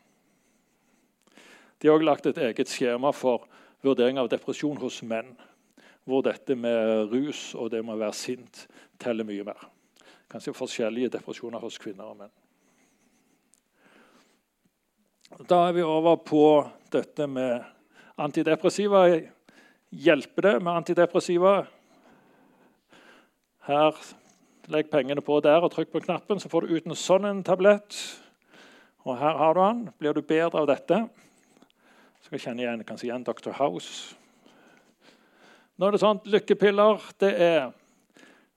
[1.80, 3.48] De har også lagt et eget skjema for
[3.86, 5.32] vurdering av depresjon hos menn.
[6.04, 8.66] Hvor dette med rus og det med å være sint
[9.00, 9.68] teller mye mer.
[10.30, 12.34] Kanskje forskjellige depresjoner hos kvinner og menn.
[15.48, 16.44] Da er vi over på
[16.92, 17.62] dette med
[18.20, 19.06] antidepressiva.
[19.90, 21.54] Hjelper det med antidepressiva?
[23.70, 24.02] Her
[24.70, 27.42] Legg pengene på der og trykk på knappen, så får du ut en sånn en
[27.44, 27.96] tablett.
[29.08, 29.80] Og her har du den.
[29.98, 31.00] Blir du bedre av dette?
[32.22, 33.56] Så jeg kjenne igjen, kanskje igjen Dr.
[33.58, 34.14] House.
[35.80, 37.72] Nå er det sånn, Lykkepiller det er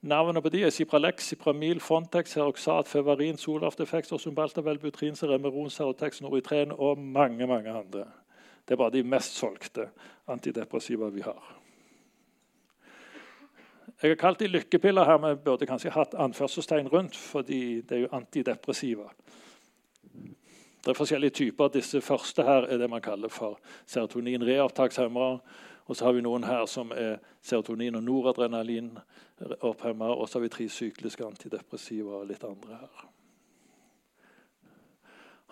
[0.03, 6.75] Navnene på de er Cipralex, Cipramil, Fontex, Heroxat, Fevarin, Solaftefex, Osumbalta, Velbutrin, Ceremeron, Serotex, Noritren
[6.75, 8.03] og mange mange andre.
[8.67, 9.87] Det er bare de mest solgte
[10.27, 11.62] antidepressiva vi har.
[14.03, 18.01] Jeg har kalt de lykkepiller her, men burde kanskje hatt anførselstegn rundt, fordi det er
[18.01, 19.05] jo antidepressiva.
[20.83, 21.69] Det er forskjellige typer.
[21.71, 25.39] Disse første her er det man kaller for serotonin-reopptakshemmere.
[25.87, 30.15] Og så har vi noen her som er serotonin- og noradrenalin-opphemmere.
[30.19, 33.07] Og så har vi tre sykliske antidepressiva og litt andre her.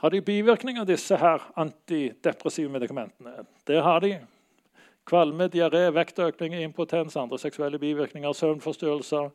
[0.03, 3.31] Har de bivirkninger, disse her antidepressive medikamentene?
[3.67, 4.19] Det har de.
[5.05, 9.29] Kvalme, diaré, vektøkning, impotens, andre seksuelle bivirkninger, søvnforstyrrelser,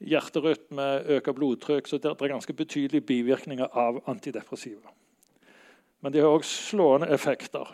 [0.00, 1.86] hjerterytme, øker blodtrykk.
[1.86, 4.90] Så det er ganske betydelige bivirkninger av antidepressiva.
[6.00, 7.70] Men de har også slående effekter.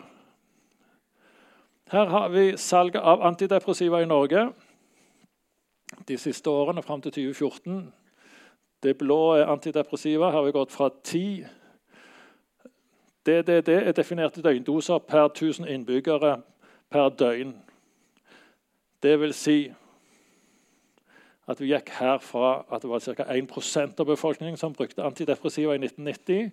[1.91, 4.51] Her har vi salget av antidepressiva i Norge
[6.07, 7.81] de siste årene fram til 2014.
[8.83, 10.29] Det blå er antidepressiva.
[10.29, 11.45] Her har vi gått fra 10
[13.25, 16.39] DDD er definerte døgndoser per 1000 innbyggere
[16.91, 17.55] per døgn.
[19.01, 19.59] Det vil si
[21.49, 23.25] at vi gikk herfra at det var ca.
[23.33, 26.51] 1% av befolkningen som brukte antidepressiva i 1990,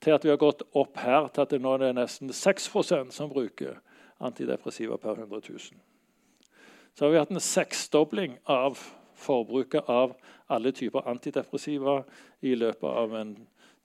[0.00, 3.32] til at vi har gått opp her til at det nå er nesten 6% som
[3.32, 3.80] bruker
[4.22, 5.58] antidepressiva per 100 000.
[6.94, 8.78] Så har vi hatt en seksdobling av
[9.18, 10.14] forbruket av
[10.48, 12.00] alle typer antidepressiva
[12.40, 13.34] i løpet av en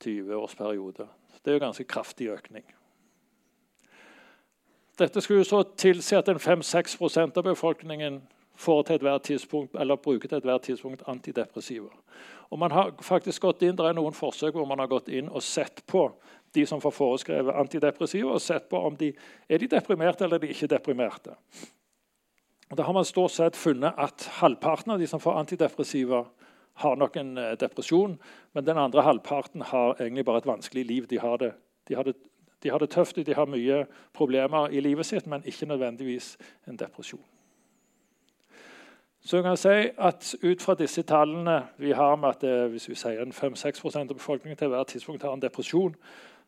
[0.03, 1.07] 20-årsperiode.
[1.43, 2.65] Det er jo ganske kraftig økning.
[4.97, 8.21] Dette skulle så tilsi at 5-6% av befolkningen
[8.55, 11.89] får til ethvert tidspunkt, eller bruker til ethvert tidspunkt antidepressiva.
[12.53, 15.29] Og man har faktisk gått inn, Det er noen forsøk hvor man har gått inn
[15.29, 16.11] og sett på
[16.53, 19.13] de som får foreskrevet antidepressiva, og sett på om de
[19.49, 21.33] er de deprimerte eller er de ikke deprimerte.
[22.69, 26.25] Og da har man stort sett funnet at halvparten av de som får antidepressiva,
[26.81, 28.15] har nok en eh, depresjon,
[28.53, 31.07] men den andre halvparten har egentlig bare et vanskelig liv.
[31.09, 31.51] De har det,
[31.87, 32.15] de har det
[32.63, 36.79] de har det tøft, de har mye problemer i livet sitt, men ikke nødvendigvis en
[36.79, 37.23] depresjon.
[39.23, 42.89] Så jeg kan si at Ut fra disse tallene vi har med at det, hvis
[42.89, 45.95] vi sier 5-6 av befolkningen til hvert tidspunkt har en depresjon,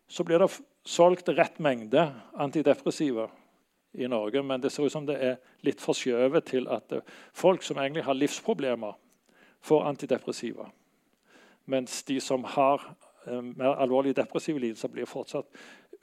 [0.08, 0.52] så blir det
[0.86, 3.30] solgt rett mengde antidepressiva
[3.94, 4.44] i Norge.
[4.44, 7.00] Men det ser ut som det er litt forskjøvet til at
[7.34, 8.94] folk som egentlig har livsproblemer,
[9.66, 10.68] får antidepressiva.
[11.66, 12.84] Mens de som har
[13.26, 15.48] eh, mer alvorlige depressive lidelser, blir fortsatt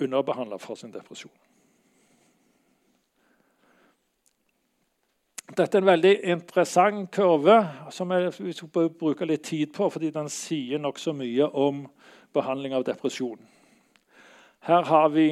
[0.00, 1.33] underbehandla for sin depresjon.
[5.52, 7.59] Dette er en veldig interessant kurve
[7.92, 11.85] som vi skal bruke litt tid på, fordi den sier nokså mye om
[12.33, 13.37] behandling av depresjon.
[14.64, 15.26] Her har vi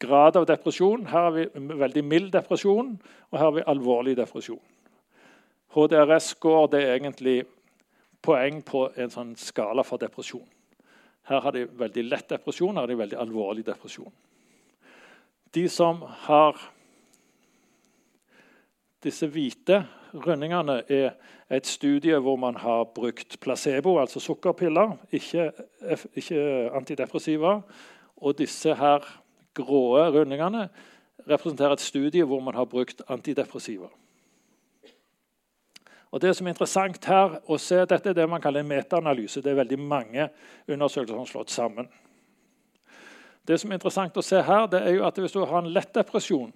[0.00, 1.44] grad av depresjon, her har vi
[1.82, 2.94] veldig mild depresjon,
[3.28, 4.62] og her har vi alvorlig depresjon.
[5.76, 7.42] HDRS-score er egentlig
[8.24, 10.46] poeng på en sånn skala for depresjon.
[11.28, 14.12] Her har de veldig lett depresjon, her har de veldig alvorlig depresjon.
[15.52, 16.56] De som har
[19.04, 21.12] disse hvite rundingene, er
[21.52, 25.50] et studie hvor man har brukt placebo, altså sukkerpiller, ikke,
[26.18, 26.42] ikke
[26.76, 27.58] antidepressiva.
[28.18, 29.04] Og disse her
[29.56, 30.68] grå rundingene
[31.28, 33.88] representerer et studie hvor man har brukt antidepressiva.
[36.10, 39.42] Og det som er interessant her å se, Dette er det man kaller en metaanalyse.
[39.44, 40.28] Det er veldig mange
[40.68, 41.90] undersøkelser som er slått sammen.
[43.48, 45.72] Det som er interessant å se her, det er jo at hvis du har en
[45.72, 46.52] lett depresjon,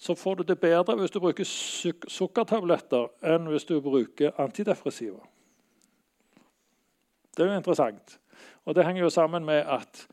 [0.00, 5.20] så får du det bedre hvis du bruker suk sukkertabletter enn hvis du bruker antidepressiva.
[7.36, 8.16] Det er jo interessant.
[8.64, 10.06] Og det henger jo sammen med at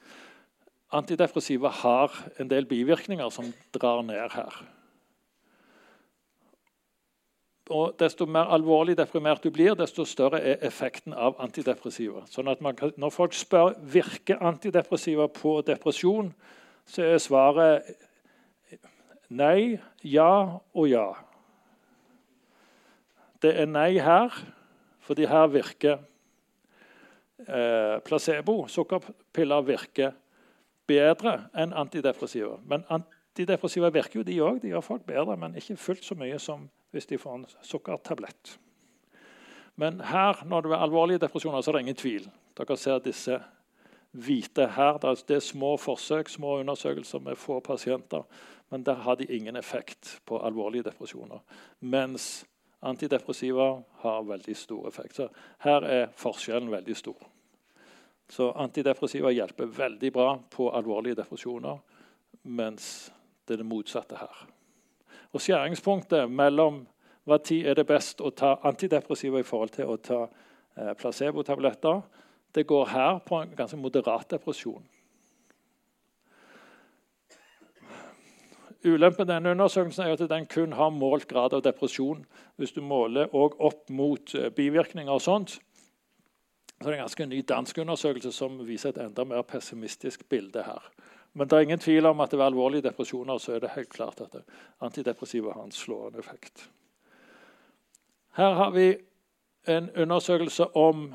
[0.96, 4.60] antidepressiva har en del bivirkninger som drar ned her.
[7.70, 12.24] Og Desto mer alvorlig deprimert du blir, desto større er effekten av antidepressiva.
[12.32, 16.34] Sånn at kan, Når folk spør virker antidepressiva på depresjon,
[16.86, 17.84] så er svaret
[19.30, 21.12] nei, ja og ja.
[23.42, 24.32] Det er nei her,
[25.04, 26.00] fordi her virker
[27.48, 28.68] eh, placebo.
[28.68, 30.16] Sukkerpiller virker
[30.88, 32.58] bedre enn antidepressiva.
[32.66, 34.62] Men antidepressiva virker jo de òg.
[34.64, 38.58] De gjør folk bedre, men ikke fullt så mye som hvis de får en sukkertablett.
[39.76, 42.30] Men her, når det er alvorlige depresjoner, så er det ingen tvil.
[42.58, 43.38] Dere ser disse
[44.12, 44.98] hvite her.
[44.98, 48.24] Det er små forsøk, små undersøkelser med få pasienter.
[48.70, 51.40] Men der har de ingen effekt på alvorlige depresjoner.
[51.80, 52.46] Mens
[52.82, 55.16] antidepressiva har veldig stor effekt.
[55.16, 57.30] Så her er forskjellen veldig stor.
[58.30, 61.78] Så antidepressiva hjelper veldig bra på alvorlige depresjoner,
[62.44, 63.12] mens
[63.48, 64.57] det er det motsatte her.
[65.34, 66.86] Og Skjæringspunktet mellom
[67.28, 72.02] hva tid er det best å ta antidepressiva i forhold til å ta eh, placebotabletter,
[72.56, 74.86] det går her på en ganske moderat depresjon.
[78.88, 82.24] Ulempen denne undersøkelsen er at den kun har målt grad av depresjon.
[82.56, 85.58] Hvis du måler opp mot eh, bivirkninger og sånt,
[86.78, 90.64] så det er en ganske ny dansk undersøkelse som viser et enda mer pessimistisk bilde
[90.64, 90.84] her.
[91.38, 94.22] Men det er ingen tvil om at ved alvorlige depresjoner så er det helt klart
[94.26, 94.40] at
[94.82, 96.64] antidepressiva har en slående effekt.
[98.38, 98.96] Her har vi
[99.70, 101.12] en undersøkelse om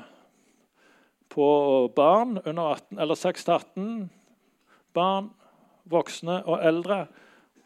[1.33, 1.47] på
[1.95, 3.89] barn under 18, eller 6-18.
[4.93, 5.31] Barn,
[5.83, 7.07] voksne og eldre.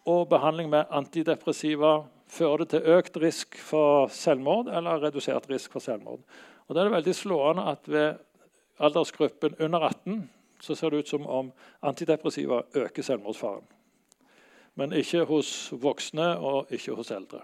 [0.07, 5.83] Og behandling med antidepressiva fører det til økt risk for selvmord eller redusert risk for
[5.83, 6.23] selvmord.
[6.67, 8.23] Og da er det veldig slående at ved
[8.79, 13.65] aldersgruppen under 18 så ser det ut som om antidepressiva øker selvmordsfaren.
[14.75, 17.41] Men ikke hos voksne og ikke hos eldre.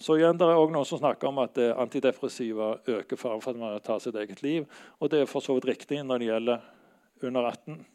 [0.00, 3.56] Så igjen, Det er også noen som snakker om at antidepressiva øker faren for at
[3.56, 4.66] man tar sitt eget liv.
[5.00, 6.60] Og det er for så vidt riktig når det gjelder
[7.22, 7.86] under 18,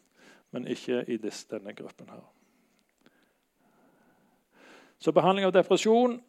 [0.52, 2.08] men ikke i denne gruppen.
[2.08, 2.22] her.
[4.98, 6.20] Så behandling av depresjon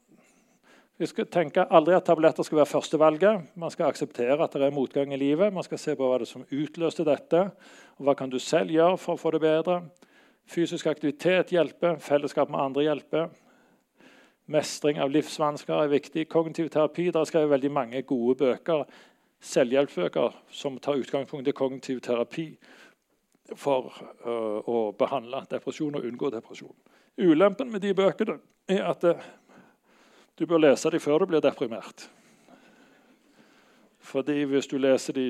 [0.98, 3.50] vi skal tenke aldri at tabletter skal være førstevalget.
[3.62, 5.54] Man skal akseptere at det er motgang i livet.
[5.54, 7.44] Man skal se på hva det som utløste dette,
[8.00, 9.82] og hva kan du selv gjøre for å få det bedre.
[10.50, 13.30] Fysisk aktivitet hjelper, fellesskap med andre hjelper.
[14.50, 16.26] Mestring av livsvansker er viktig.
[16.34, 17.12] Kognitiv terapi.
[17.12, 18.86] der er skrevet veldig mange gode bøker,
[19.40, 22.58] selvhjelpsbøker som tar utgangspunkt i kognitiv terapi
[23.56, 23.94] for
[24.26, 26.76] uh, å behandle depresjon og unngå depresjon.
[27.18, 29.20] Ulempen med de bøkene er at det
[30.38, 32.08] du bør lese dem før du blir deprimert.
[34.08, 35.28] Fordi hvis du leser de,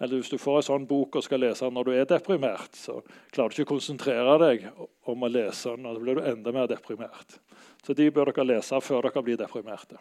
[0.00, 2.74] eller hvis du får en sånn bok og skal lese den når du er deprimert,
[2.74, 2.98] så
[3.34, 4.66] klarer du ikke å konsentrere deg
[5.12, 7.38] om å lese den, og da blir du enda mer deprimert.
[7.84, 10.00] Så de bør dere lese før dere blir deprimerte.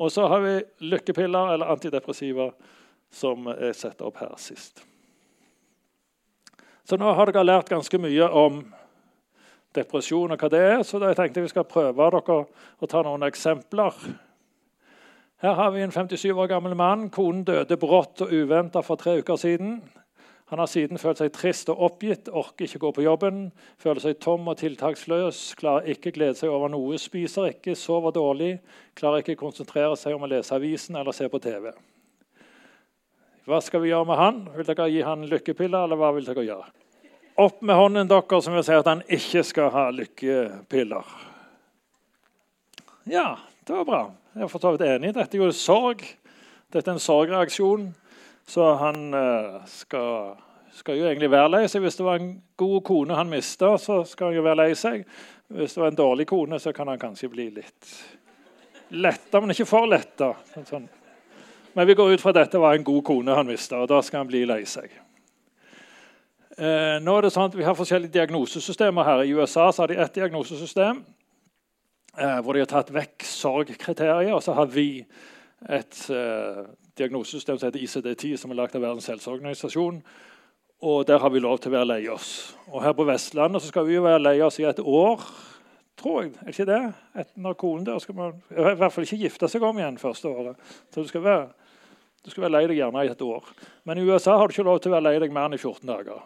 [0.00, 0.54] Og så har vi
[0.88, 2.50] lykkepiller eller antidepressiva,
[3.10, 4.84] som er satt opp her sist.
[6.86, 8.62] Så nå har dere lært ganske mye om
[9.76, 10.82] depresjon og hva det er.
[10.86, 12.40] Så jeg tenkte vi skal prøve dere
[12.80, 13.96] å ta noen eksempler.
[15.40, 17.08] Her har vi en 57 år gammel mann.
[17.12, 19.78] Konen døde brått og uventa for tre uker siden.
[20.50, 23.36] Han har siden følt seg trist og oppgitt, orker ikke gå på jobben,
[23.78, 28.56] føler seg tom og tiltaksløs, klarer ikke glede seg over noe, spiser ikke, sover dårlig,
[28.98, 31.70] klarer ikke konsentrere seg om å lese avisen eller se på TV.
[33.46, 34.42] Hva skal vi gjøre med han?
[34.56, 36.66] Vil dere gi han lykkepiller, eller hva vil dere gjøre?
[37.40, 41.06] Opp med hånden dere som vil si at han ikke skal ha lykkepiller.
[43.08, 44.00] Ja, det var bra.
[44.34, 45.14] Jeg er for så vidt enig.
[45.16, 46.04] Dette er jo sorg.
[46.68, 47.88] Dette er en sorgreaksjon.
[48.50, 50.36] Så han uh, skal,
[50.76, 51.80] skal, jo egentlig være lei seg.
[51.86, 55.08] Hvis det var en god kone han mista, så skal han jo være lei seg.
[55.48, 57.94] Hvis det var en dårlig kone, så kan han kanskje bli litt
[58.90, 60.34] letta, men ikke for letta.
[60.66, 60.90] Sånn.
[61.72, 64.02] Men vi går ut fra at dette var en god kone han mista, og da
[64.02, 64.90] skal han bli lei seg.
[66.58, 69.22] Eh, nå er det sånn at Vi har forskjellige diagnosesystemer her.
[69.22, 71.04] I USA så har de ett diagnosesystem
[72.18, 74.32] eh, hvor de har tatt vekk sorgkriterier.
[74.34, 75.04] Og så har vi
[75.68, 76.64] et eh,
[76.98, 80.02] diagnosesystem som heter ICD-10, som er lagt av Verdens helseorganisasjon.
[80.80, 82.56] Og der har vi lov til å være lei oss.
[82.72, 85.22] Og her på Vestlandet så skal vi jo være lei oss i et år.
[86.00, 86.34] Tror jeg.
[86.40, 86.80] Er ikke det?
[87.20, 90.32] Et, når konen dør, skal man i hvert fall ikke gifte seg om igjen første
[90.32, 90.70] året.
[90.90, 91.48] Så du skal være
[92.20, 93.46] Du skal være lei deg gjerne i et år.
[93.88, 95.60] Men i USA har du ikke lov til å være lei deg mer enn i
[95.60, 96.18] 14 dager.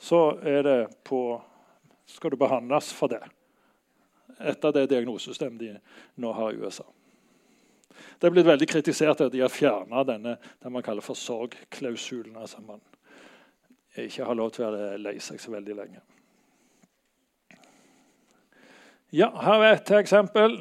[0.00, 0.20] Så
[1.04, 1.42] på,
[2.06, 3.20] skal du behandles for det.
[4.40, 5.74] Etter det diagnosesystemet de
[6.24, 6.86] nå har i USA.
[8.20, 12.38] Det er blitt veldig kritisert at de har fjerna denne det man kaller for sorgklausulen.
[12.40, 12.80] Altså man
[13.98, 16.02] ikke har lov til å være lei seg så veldig lenge.
[19.12, 20.60] Ja, Her er et eksempel.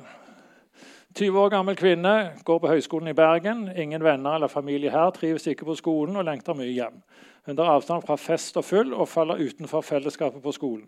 [1.16, 2.14] 20 år gammel kvinne
[2.46, 3.68] går på Høgskolen i Bergen.
[3.76, 7.00] Ingen venner eller familie her, trives ikke på skolen og lengter mye hjem.
[7.50, 10.84] Hun tar avstand fra fest og full og faller utenfor fellesskapet på skolen.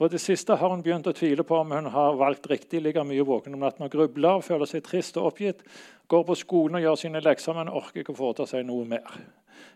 [0.00, 3.04] For det siste har hun begynt å tvile på om hun har valgt riktig, ligger
[3.04, 5.60] mye våken om natten og grubler, føler seg trist og oppgitt,
[6.08, 9.20] går på skolen og gjør sine lekser, men orker ikke å foreta seg noe mer.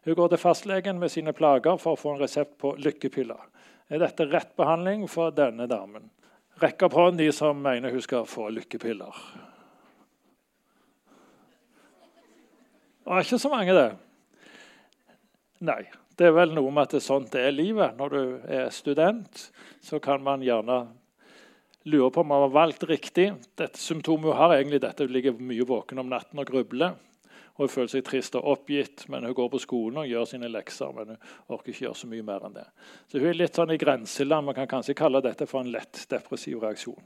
[0.09, 3.45] Hun går til fastlegen med sine plager for å få en resept på lykkepiller.
[3.93, 6.09] Er dette rett behandling for denne damen?
[6.65, 9.23] Rekk opp hånden de som mener hun skal få lykkepiller.
[13.05, 13.91] Det er ikke så mange, det.
[15.65, 15.83] Nei.
[16.19, 17.99] Det er vel noe med at det er sånt det er livet.
[17.99, 19.43] Når du er student,
[19.83, 20.81] så kan man gjerne
[21.89, 23.31] lure på om man har valgt riktig.
[23.59, 26.97] Dette symptomet hun har, egentlig dette hun ligger mye våken om natten og grubler.
[27.59, 30.51] Og hun føler seg trist og oppgitt, men hun går på skolen og gjør sine
[30.51, 30.93] lekser.
[30.95, 32.67] men hun orker ikke gjøre så mye mer enn det.
[33.11, 34.47] Så hun er litt sånn i grenseland.
[34.47, 37.03] Man kan kanskje kalle dette for en lett depressiv reaksjon.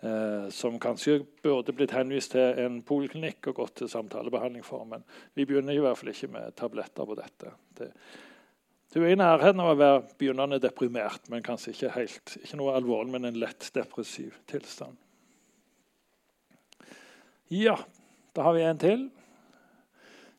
[0.00, 4.86] Eh, som kanskje burde blitt henvist til en poliklinikk og gått til samtalebehandling for.
[4.88, 5.04] Men
[5.36, 7.52] vi begynner i hvert fall ikke med tabletter på dette.
[7.76, 7.90] Det,
[8.94, 12.78] du er i nærheten av å være begynnende deprimert, men kanskje ikke helt, ikke noe
[12.78, 14.96] alvorlig, men en lett depressiv tilstand.
[17.52, 17.76] Ja,
[18.32, 19.04] da har vi en til.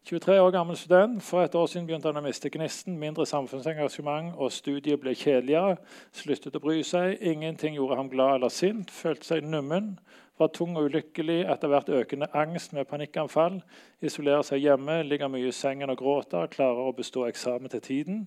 [0.06, 1.24] 23 år gammel student.
[1.24, 2.97] For et år siden begynte han å miste gnisten.
[2.99, 5.78] Mindre samfunnsengasjement, og studiet ble kjedeligere.
[6.18, 7.22] Sluttet å bry seg.
[7.22, 8.91] Ingenting gjorde ham glad eller sint.
[8.91, 9.93] Følte seg nummen.
[10.41, 11.43] Var tung og ulykkelig.
[11.54, 13.62] Etter hvert økende angst med panikkanfall.
[14.02, 16.49] Isolerer seg hjemme, ligger mye i sengen og gråter.
[16.49, 18.24] Klarer å bestå eksamen til tiden,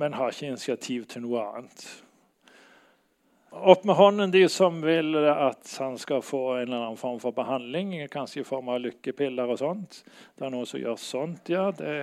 [0.00, 1.84] men har ikke initiativ til noe annet.
[3.50, 7.34] Opp med hånden de som vil at han skal få en eller annen form for
[7.34, 7.96] behandling.
[8.08, 10.04] Kanskje i form av lykkepiller og sånt.
[10.38, 11.64] Det er noen som gjør sånt, ja.
[11.74, 11.96] Det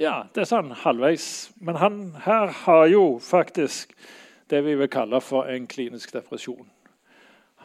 [0.00, 1.26] ja, det er sånn halvveis.
[1.60, 3.92] Men han her har jo faktisk
[4.48, 6.64] det vi vil kalle for en klinisk depresjon.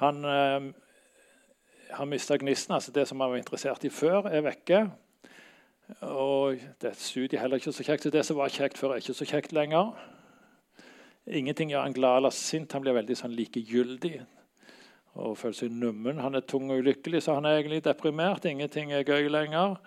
[0.04, 0.68] Han eh,
[1.96, 2.76] har mista gnisten.
[2.76, 4.90] altså Det som han var interessert i før, er vekke.
[6.02, 8.04] Og det studiet heller ikke så kjekt.
[8.04, 9.94] Så det som var kjekt før, er ikke så kjekt lenger.
[11.28, 12.72] Ingenting gjør han glad eller sint.
[12.76, 14.18] Han blir veldig sånn likegyldig
[15.18, 16.20] og føler seg nummen.
[16.22, 18.46] Han er tung og ulykkelig, så han er egentlig deprimert.
[18.46, 19.80] Ingenting er gøy lenger.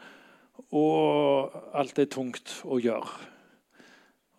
[0.74, 3.28] Og alt er tungt å gjøre.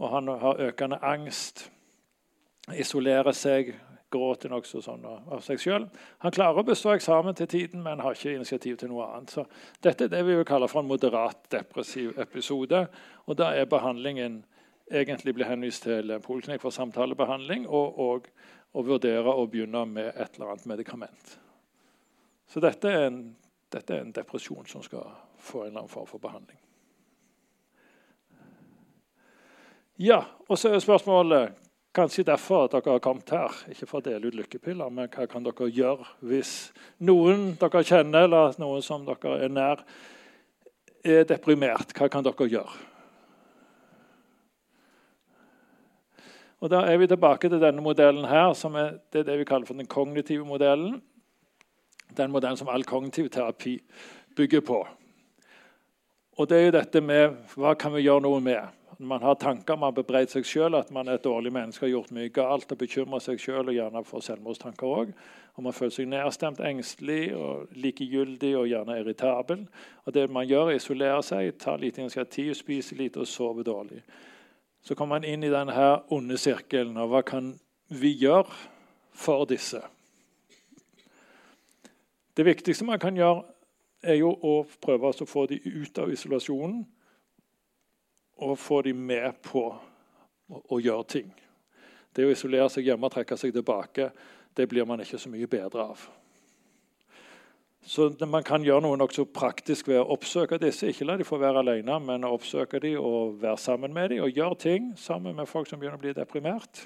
[0.02, 1.70] Og han har økende angst,
[2.76, 3.72] isolerer seg,
[4.12, 5.88] gråter nokså sånn av seg sjøl.
[6.24, 9.34] Han klarer å bestå eksamen til tiden, men har ikke initiativ til noe annet.
[9.34, 9.46] Så
[9.84, 12.86] dette er det vi vil kalle for en moderat depressiv episode.
[13.28, 14.42] Og da er behandlingen
[14.92, 18.28] egentlig blir henvist til poliklinikk for samtalebehandling og, og,
[18.76, 21.38] og vurdere å begynne med et eller annet medikament.
[22.52, 23.22] Så dette er, en,
[23.72, 25.08] dette er en depresjon som skal
[25.40, 26.60] få en eller annen form for behandling.
[30.02, 31.54] Ja, og så er spørsmålet
[31.92, 33.56] Kanskje derfor at dere har kommet her.
[33.72, 36.72] Ikke for å dele ut lykkepiller, men hva kan dere gjøre hvis
[37.04, 39.84] noen dere kjenner, eller noen som dere er nær,
[41.04, 41.92] er deprimert?
[41.98, 42.88] Hva kan dere gjøre?
[46.62, 49.46] Og Da er vi tilbake til denne modellen her, som er det, er det vi
[49.50, 51.02] kaller for den kognitive modellen.
[52.18, 53.80] Den modellen som all kognitiv terapi
[54.36, 54.88] bygger på.
[56.38, 58.62] Og det er jo dette med hva kan vi gjøre noe med
[59.02, 62.12] man har tanker, man bebreider seg sjøl at man er et dårlig menneske, har gjort
[62.16, 65.14] mye galt og bekymrer seg sjøl og gjerne får selvmordstanker òg.
[65.58, 69.66] Og man føler seg nedstemt, engstelig og likegyldig og gjerne irritabel.
[70.06, 73.66] Og det man gjør, er å isolere seg, ta lite initiativ, spise lite og sove
[73.68, 74.04] dårlig.
[74.82, 76.96] Så kommer man inn i denne onde sirkelen.
[77.02, 77.52] Og hva kan
[77.90, 78.48] vi gjøre
[79.18, 79.82] for disse?
[82.38, 83.44] Det viktigste man kan gjøre,
[84.02, 86.86] er jo å prøve å få dem ut av isolasjonen
[88.42, 91.30] og få dem med på å, gjøre ting.
[92.12, 94.10] Det å isolere seg hjemme og trekke seg tilbake
[94.58, 96.02] det blir man ikke så mye bedre av.
[97.82, 100.92] Så Man kan gjøre noe nokså praktisk ved å oppsøke disse.
[100.92, 104.36] Ikke la de få være alene, men oppsøke dem og være sammen med dem og
[104.38, 106.84] gjøre ting sammen med folk som begynner å bli deprimert.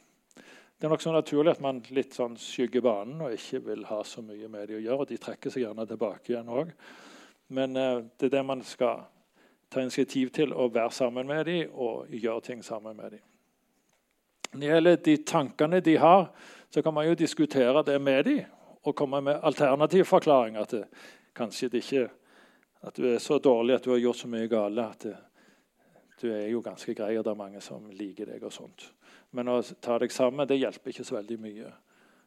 [0.76, 4.22] Det er nokså naturlig at man litt sånn skygger banen og ikke vil ha så
[4.24, 5.10] mye med dem å gjøre.
[5.10, 6.72] De trekker seg gjerne tilbake igjen òg.
[7.56, 9.06] Men uh, det er det man skal
[9.76, 13.23] ta initiativ til å være sammen med dem og gjøre ting sammen med dem.
[14.55, 16.30] Når det gjelder de tankene de har,
[16.71, 18.43] så kan man jo diskutere det med dem
[18.86, 20.55] og komme med alternativ forklaring.
[20.55, 20.86] At det,
[21.36, 22.07] kanskje det ikke
[22.86, 25.15] at du er så dårlig at du har gjort så mye gale at det,
[26.21, 28.43] du er jo ganske grei, og det er mange som liker deg.
[28.43, 28.86] og sånt.
[29.36, 31.71] Men å ta deg sammen det hjelper ikke så veldig mye.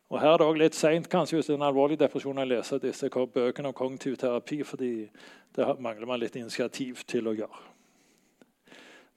[0.08, 2.78] Og Her er det også litt seint hvis det er en alvorlig depresjon å lese
[2.80, 5.08] disse bøkene om kognitiv terapi, fordi
[5.54, 7.60] det mangler man litt initiativ til å gjøre.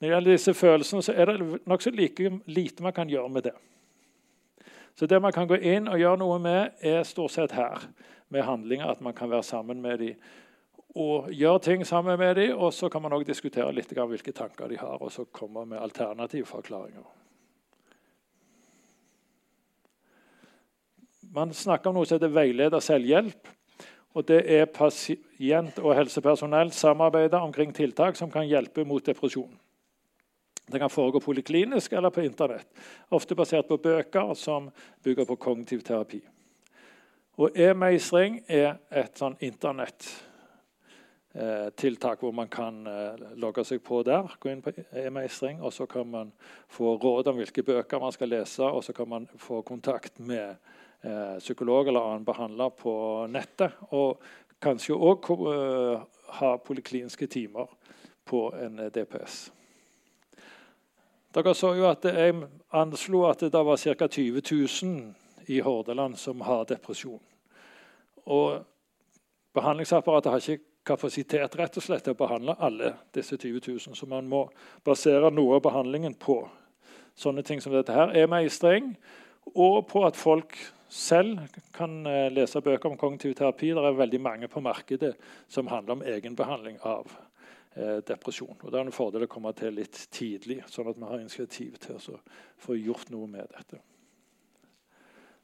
[0.02, 3.44] Når det gjelder disse følelsene, så er det nokså like lite man kan gjøre med
[3.44, 3.56] det.
[4.96, 7.88] Så det man kan gå inn og gjøre noe med, er stort sett her.
[8.30, 10.16] Med handlinger, at man kan være sammen med dem
[10.96, 12.58] og gjøre ting sammen med dem.
[12.58, 15.80] Og så kan man også diskutere litt hvilke tanker de har, og så komme med
[15.80, 17.21] alternative forklaringer.
[21.32, 23.48] Man snakker om noe som heter veileder selvhjelp.
[24.12, 29.60] Og det er pasient- og helsepersonell samarbeider omkring tiltak som kan hjelpe mot depresjon.
[30.72, 32.68] Det kan foregå poliklinisk eller på Internett,
[33.10, 34.72] ofte basert på bøker som
[35.04, 36.22] bygger på kognitiv terapi.
[37.40, 44.24] Og E-meistring er et sånn Internett-tiltak hvor man kan eh, logge seg på der.
[44.40, 46.32] gå inn på E-meistring, og Så kan man
[46.68, 50.50] få råd om hvilke bøker man skal lese, og så kan man få kontakt med
[50.50, 50.56] eh,
[51.40, 52.94] psykolog eller annen behandler på
[53.30, 53.78] nettet.
[53.90, 54.22] Og
[54.62, 56.04] kanskje òg eh,
[56.40, 57.72] ha polikliniske timer
[58.26, 59.52] på en DPS.
[61.32, 62.36] Dere så jo at Jeg
[62.72, 64.08] anslo at det var ca.
[64.08, 65.14] 20 000
[65.48, 67.22] i Hordaland som har depresjon.
[68.26, 68.66] Og
[69.54, 73.96] Behandlingsapparatet har ikke kapasitet rett og slett til å behandle alle disse 20 000.
[73.96, 74.46] Så man må
[74.86, 76.40] basere noe av behandlingen på
[77.20, 78.94] sånne ting som dette her er meistring,
[79.52, 80.56] og på at folk
[80.92, 81.40] selv
[81.74, 83.72] kan eh, lese bøker om kognitiv terapi.
[83.72, 85.14] Det er veldig mange på markedet
[85.48, 87.08] som handler om egenbehandling av
[87.76, 88.58] eh, depresjon.
[88.60, 91.80] Og Det er en fordel å komme til litt tidlig, sånn at vi har initiativ
[91.80, 92.20] til å
[92.60, 93.80] få gjort noe med dette.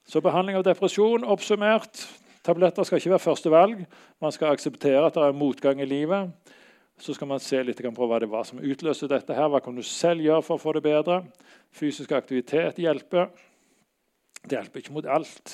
[0.07, 2.05] Så behandling av depresjon oppsummert.
[2.43, 3.81] Tabletter skal ikke være første valg.
[4.23, 6.31] Man skal akseptere at det er motgang i livet.
[6.99, 9.35] Så skal man se litt på hva det var som utløste dette.
[9.35, 9.49] her.
[9.51, 11.25] Hva kan du selv gjøre for å få det bedre?
[11.75, 13.27] Fysisk aktivitet hjelper.
[14.47, 15.51] Det hjelper ikke mot alt.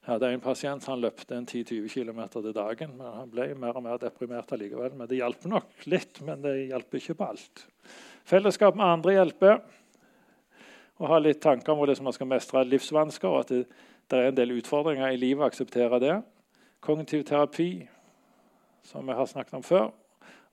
[0.00, 2.96] Jeg hadde en pasient han løpte en 10-20 km til dagen.
[2.98, 4.92] men Han ble mer og mer deprimert allikevel.
[4.96, 7.64] Men det hjalp nok litt, men det hjelper ikke på alt.
[8.28, 9.62] Fellesskap med andre hjelper.
[11.00, 13.62] Å ha litt tanker om hvordan man skal mestre livsvansker, og at det,
[14.10, 15.46] det, er en del utfordringer i livet.
[15.48, 16.18] Akseptere det.
[16.84, 17.70] Kognitiv terapi,
[18.84, 19.90] som vi har snakket om før.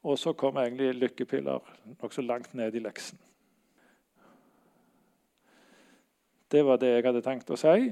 [0.07, 1.63] Og så kommer egentlig lykkepiller
[1.97, 3.19] nokså langt ned i leksen.
[6.51, 7.89] Det var det jeg hadde tenkt å si.